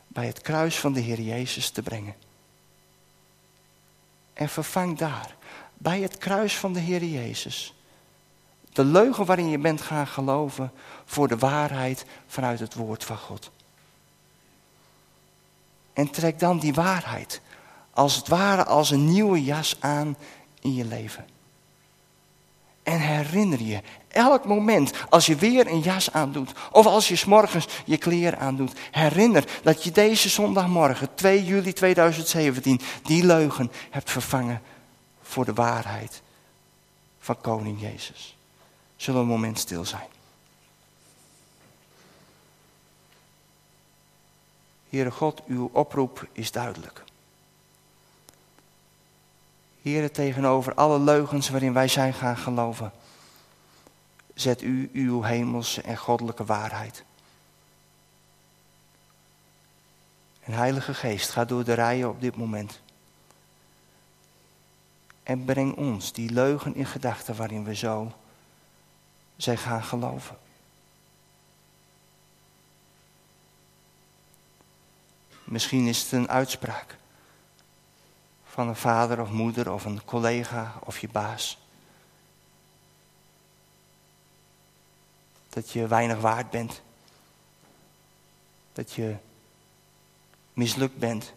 bij 0.07 0.25
het 0.25 0.41
kruis 0.41 0.79
van 0.79 0.93
de 0.93 0.99
Heer 0.99 1.21
Jezus 1.21 1.69
te 1.69 1.81
brengen. 1.81 2.15
En 4.37 4.49
vervang 4.49 4.97
daar, 4.97 5.35
bij 5.73 6.01
het 6.01 6.17
kruis 6.17 6.57
van 6.57 6.73
de 6.73 6.79
Heer 6.79 7.03
Jezus, 7.03 7.73
de 8.73 8.83
leugen 8.83 9.25
waarin 9.25 9.49
je 9.49 9.57
bent 9.57 9.81
gaan 9.81 10.07
geloven 10.07 10.71
voor 11.05 11.27
de 11.27 11.37
waarheid 11.37 12.05
vanuit 12.27 12.59
het 12.59 12.73
woord 12.73 13.03
van 13.03 13.17
God. 13.17 13.51
En 15.93 16.09
trek 16.09 16.39
dan 16.39 16.59
die 16.59 16.73
waarheid 16.73 17.41
als 17.91 18.15
het 18.15 18.27
ware 18.27 18.65
als 18.65 18.91
een 18.91 19.09
nieuwe 19.09 19.43
jas 19.43 19.77
aan 19.79 20.17
in 20.59 20.73
je 20.73 20.85
leven. 20.85 21.25
En 22.87 22.99
herinner 22.99 23.61
je 23.61 23.81
elk 24.07 24.45
moment 24.45 24.91
als 25.09 25.25
je 25.25 25.35
weer 25.35 25.67
een 25.67 25.79
jas 25.79 26.11
aandoet 26.11 26.51
of 26.71 26.85
als 26.85 27.07
je 27.07 27.15
s'morgens 27.15 27.67
je 27.85 27.97
kleren 27.97 28.39
aandoet. 28.39 28.79
Herinner 28.91 29.43
dat 29.63 29.83
je 29.83 29.91
deze 29.91 30.29
zondagmorgen 30.29 31.15
2 31.15 31.45
juli 31.45 31.73
2017 31.73 32.81
die 33.03 33.25
leugen 33.25 33.71
hebt 33.89 34.11
vervangen 34.11 34.61
voor 35.21 35.45
de 35.45 35.53
waarheid 35.53 36.21
van 37.19 37.41
koning 37.41 37.81
Jezus. 37.81 38.37
Zullen 38.95 39.19
we 39.19 39.25
een 39.25 39.31
moment 39.31 39.59
stil 39.59 39.85
zijn. 39.85 40.07
Heere 44.89 45.11
God, 45.11 45.41
uw 45.47 45.69
oproep 45.73 46.27
is 46.31 46.51
duidelijk. 46.51 47.03
Tegenover 50.11 50.73
alle 50.73 50.99
leugens 50.99 51.49
waarin 51.49 51.73
wij 51.73 51.87
zijn 51.87 52.13
gaan 52.13 52.37
geloven, 52.37 52.91
zet 54.33 54.61
u 54.61 54.89
uw 54.93 55.21
hemelse 55.21 55.81
en 55.81 55.97
goddelijke 55.97 56.45
waarheid. 56.45 57.03
En 60.43 60.53
Heilige 60.53 60.93
Geest, 60.93 61.29
ga 61.29 61.45
door 61.45 61.63
de 61.63 61.73
rijen 61.73 62.09
op 62.09 62.21
dit 62.21 62.35
moment. 62.35 62.79
En 65.23 65.45
breng 65.45 65.75
ons 65.75 66.13
die 66.13 66.31
leugen 66.31 66.75
in 66.75 66.85
gedachten 66.85 67.35
waarin 67.35 67.63
we 67.63 67.75
zo 67.75 68.11
zijn 69.37 69.57
gaan 69.57 69.83
geloven. 69.83 70.37
Misschien 75.43 75.87
is 75.87 76.01
het 76.01 76.11
een 76.11 76.29
uitspraak 76.29 76.97
van 78.57 78.67
een 78.67 78.75
vader 78.75 79.21
of 79.21 79.29
moeder 79.29 79.71
of 79.71 79.85
een 79.85 80.05
collega 80.05 80.79
of 80.83 80.99
je 80.99 81.07
baas. 81.07 81.57
Dat 85.49 85.71
je 85.71 85.87
weinig 85.87 86.19
waard 86.19 86.49
bent. 86.49 86.81
Dat 88.73 88.91
je 88.91 89.15
mislukt 90.53 90.97
bent. 90.97 91.33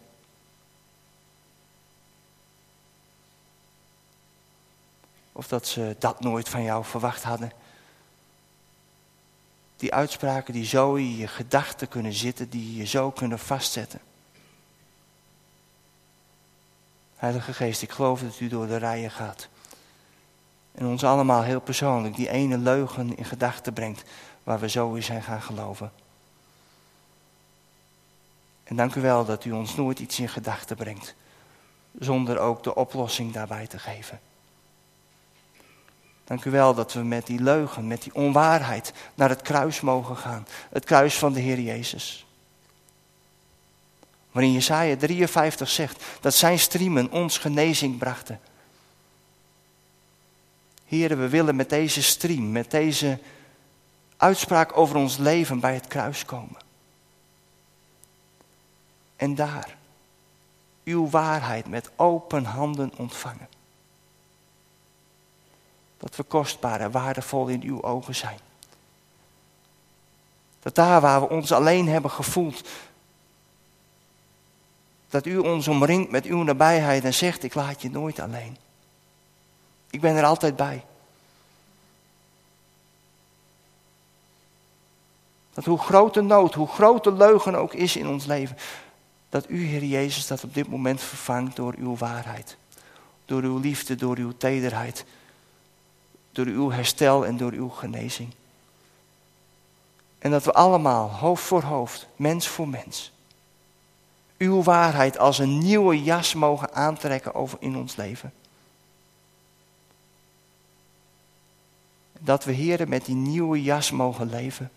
Of 5.31 5.47
dat 5.47 5.67
ze 5.67 5.95
dat 5.99 6.19
nooit 6.19 6.49
van 6.49 6.63
jou 6.63 6.85
verwacht 6.85 7.23
hadden. 7.23 7.51
Die 9.77 9.93
uitspraken 9.93 10.53
die 10.53 10.65
zo 10.65 10.95
in 10.95 11.15
je 11.15 11.27
gedachten 11.27 11.87
kunnen 11.87 12.13
zitten, 12.13 12.49
die 12.49 12.75
je 12.75 12.85
zo 12.85 13.11
kunnen 13.11 13.39
vastzetten. 13.39 14.10
Heilige 17.21 17.53
Geest, 17.53 17.81
ik 17.81 17.91
geloof 17.91 18.21
dat 18.21 18.39
u 18.39 18.47
door 18.47 18.67
de 18.67 18.77
rijen 18.77 19.11
gaat. 19.11 19.47
En 20.71 20.85
ons 20.85 21.03
allemaal 21.03 21.43
heel 21.43 21.59
persoonlijk 21.61 22.15
die 22.15 22.29
ene 22.29 22.57
leugen 22.57 23.17
in 23.17 23.25
gedachten 23.25 23.73
brengt 23.73 24.03
waar 24.43 24.59
we 24.59 24.69
zo 24.69 24.93
in 24.93 25.03
zijn 25.03 25.23
gaan 25.23 25.41
geloven. 25.41 25.91
En 28.63 28.75
dank 28.75 28.95
u 28.95 29.01
wel 29.01 29.25
dat 29.25 29.45
u 29.45 29.51
ons 29.51 29.75
nooit 29.75 29.99
iets 29.99 30.19
in 30.19 30.29
gedachten 30.29 30.75
brengt, 30.75 31.15
zonder 31.99 32.39
ook 32.39 32.63
de 32.63 32.75
oplossing 32.75 33.33
daarbij 33.33 33.67
te 33.67 33.79
geven. 33.79 34.19
Dank 36.23 36.45
u 36.45 36.51
wel 36.51 36.73
dat 36.73 36.93
we 36.93 37.03
met 37.03 37.25
die 37.25 37.41
leugen, 37.41 37.87
met 37.87 38.01
die 38.01 38.15
onwaarheid 38.15 38.93
naar 39.15 39.29
het 39.29 39.41
kruis 39.41 39.81
mogen 39.81 40.17
gaan. 40.17 40.47
Het 40.69 40.85
kruis 40.85 41.17
van 41.17 41.33
de 41.33 41.39
Heer 41.39 41.59
Jezus. 41.59 42.25
Waarin 44.31 44.51
Jesaja 44.51 44.95
53 44.97 45.69
zegt 45.69 46.03
dat 46.21 46.35
zijn 46.35 46.59
striemen 46.59 47.11
ons 47.11 47.37
genezing 47.37 47.97
brachten. 47.97 48.39
Heren, 50.85 51.19
we 51.19 51.29
willen 51.29 51.55
met 51.55 51.69
deze 51.69 52.03
stream, 52.03 52.51
met 52.51 52.71
deze 52.71 53.19
uitspraak 54.17 54.77
over 54.77 54.95
ons 54.95 55.17
leven 55.17 55.59
bij 55.59 55.73
het 55.73 55.87
kruis 55.87 56.25
komen. 56.25 56.59
En 59.15 59.35
daar 59.35 59.77
uw 60.83 61.09
waarheid 61.09 61.67
met 61.67 61.91
open 61.95 62.45
handen 62.45 62.91
ontvangen. 62.97 63.49
Dat 65.97 66.15
we 66.15 66.23
kostbaar 66.23 66.81
en 66.81 66.91
waardevol 66.91 67.47
in 67.47 67.61
uw 67.61 67.83
ogen 67.83 68.15
zijn. 68.15 68.39
Dat 70.59 70.75
daar 70.75 71.01
waar 71.01 71.21
we 71.21 71.29
ons 71.29 71.51
alleen 71.51 71.87
hebben 71.87 72.11
gevoeld, 72.11 72.69
dat 75.11 75.25
u 75.25 75.37
ons 75.37 75.67
omringt 75.67 76.11
met 76.11 76.25
uw 76.25 76.43
nabijheid 76.43 77.03
en 77.03 77.13
zegt, 77.13 77.43
ik 77.43 77.53
laat 77.53 77.81
je 77.81 77.89
nooit 77.89 78.19
alleen. 78.19 78.57
Ik 79.89 80.01
ben 80.01 80.15
er 80.15 80.23
altijd 80.23 80.55
bij. 80.55 80.83
Dat 85.53 85.65
hoe 85.65 85.77
grote 85.77 86.21
nood, 86.21 86.53
hoe 86.53 86.67
grote 86.67 87.11
leugen 87.11 87.55
ook 87.55 87.73
is 87.73 87.95
in 87.95 88.07
ons 88.07 88.25
leven, 88.25 88.57
dat 89.29 89.49
u, 89.49 89.65
Heer 89.65 89.83
Jezus, 89.83 90.27
dat 90.27 90.43
op 90.43 90.53
dit 90.53 90.67
moment 90.67 91.01
vervangt 91.01 91.55
door 91.55 91.73
uw 91.77 91.97
waarheid. 91.97 92.57
Door 93.25 93.41
uw 93.41 93.57
liefde, 93.57 93.95
door 93.95 94.17
uw 94.17 94.37
tederheid, 94.37 95.05
door 96.31 96.45
uw 96.45 96.71
herstel 96.71 97.25
en 97.25 97.37
door 97.37 97.51
uw 97.51 97.69
genezing. 97.69 98.33
En 100.19 100.31
dat 100.31 100.43
we 100.43 100.53
allemaal, 100.53 101.09
hoofd 101.09 101.43
voor 101.43 101.63
hoofd, 101.63 102.07
mens 102.15 102.47
voor 102.47 102.67
mens, 102.67 103.11
uw 104.41 104.63
waarheid 104.63 105.17
als 105.17 105.39
een 105.39 105.57
nieuwe 105.57 106.03
jas 106.03 106.33
mogen 106.33 106.73
aantrekken 106.73 107.33
over 107.33 107.57
in 107.61 107.75
ons 107.75 107.95
leven. 107.95 108.33
Dat 112.19 112.43
we, 112.43 112.51
heren, 112.51 112.89
met 112.89 113.05
die 113.05 113.15
nieuwe 113.15 113.61
jas 113.61 113.91
mogen 113.91 114.29
leven. 114.29 114.71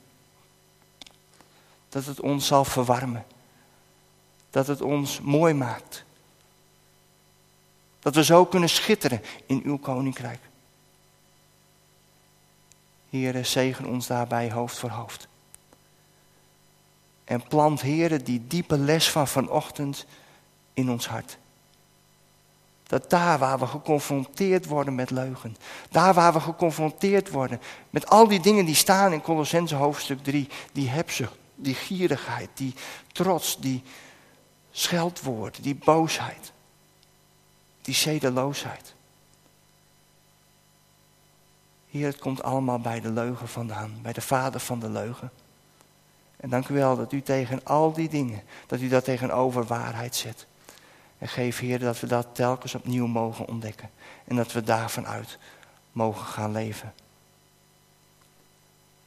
Dat 1.89 2.05
het 2.05 2.21
ons 2.21 2.47
zal 2.47 2.65
verwarmen. 2.65 3.27
Dat 4.51 4.67
het 4.67 4.81
ons 4.81 5.21
mooi 5.21 5.55
maakt. 5.55 6.05
Dat 8.01 8.15
we 8.15 8.25
zo 8.25 8.45
kunnen 8.45 8.69
schitteren 8.69 9.23
in 9.47 9.61
uw 9.65 9.79
koninkrijk. 9.79 10.41
Heren, 13.11 13.47
zegen 13.47 13.87
ons 13.87 14.07
daarbij 14.07 14.53
hoofd 14.53 14.79
voor 14.79 14.91
hoofd. 14.91 15.29
En 17.25 17.43
plant, 17.49 17.81
heren, 17.81 18.25
die 18.25 18.47
diepe 18.47 18.79
les 18.79 19.11
van 19.11 19.29
vanochtend 19.29 20.07
in 20.75 20.91
ons 20.91 21.09
hart. 21.09 21.39
Dat 22.87 23.11
daar 23.11 23.39
waar 23.39 23.59
we 23.59 23.67
geconfronteerd 23.67 24.67
worden 24.67 24.95
met 24.95 25.11
leugen, 25.11 25.57
daar 25.91 26.15
waar 26.15 26.33
we 26.33 26.41
geconfronteerd 26.41 27.31
worden 27.31 27.61
met 27.91 28.07
al 28.07 28.29
die 28.29 28.41
dingen 28.41 28.65
die 28.65 28.75
staan 28.75 29.13
in 29.13 29.21
Colossense 29.21 29.75
hoofdstuk 29.75 30.23
3, 30.23 30.49
die 30.73 30.89
hebzucht, 30.89 31.37
die 31.55 31.75
gierigheid, 31.75 32.49
die 32.55 32.75
trots, 33.13 33.59
die 33.59 33.83
scheldwoord, 34.71 35.63
die 35.63 35.75
boosheid, 35.75 36.53
die 37.83 37.95
zedeloosheid. 37.95 38.95
Heer, 41.91 42.07
het 42.07 42.19
komt 42.19 42.43
allemaal 42.43 42.79
bij 42.79 43.01
de 43.01 43.11
leugen 43.11 43.49
vandaan, 43.49 43.99
bij 44.03 44.13
de 44.13 44.21
vader 44.21 44.61
van 44.61 44.81
de 44.81 44.91
leugen. 44.91 45.31
En 46.45 46.51
dank 46.51 46.69
u 46.69 46.75
wel 46.75 46.97
dat 46.97 47.13
u 47.13 47.23
tegen 47.23 47.65
al 47.65 47.93
die 47.93 48.09
dingen, 48.09 48.43
dat 48.67 48.81
u 48.81 48.89
dat 48.89 49.05
tegenover 49.05 49.65
waarheid 49.65 50.17
zet. 50.17 50.47
En 51.19 51.29
geef, 51.29 51.59
Heer, 51.59 51.79
dat 51.79 52.01
we 52.01 52.07
dat 52.07 52.27
telkens 52.33 52.75
opnieuw 52.75 53.07
mogen 53.07 53.49
ontdekken. 53.49 53.91
En 54.25 54.37
dat 54.37 54.53
we 54.53 54.63
daarvan 54.63 55.07
uit 55.07 55.39
mogen 55.93 56.27
gaan 56.27 56.53
leven. 56.53 56.93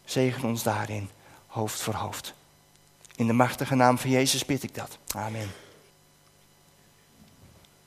Zegen 0.05 0.49
ons 0.49 0.63
daarin, 0.63 1.09
hoofd 1.47 1.81
voor 1.81 1.93
hoofd. 1.93 2.33
In 3.15 3.27
de 3.27 3.33
machtige 3.33 3.75
naam 3.75 3.97
van 3.97 4.09
Jezus 4.09 4.45
bid 4.45 4.63
ik 4.63 4.75
dat. 4.75 4.97
Amen. 5.15 5.66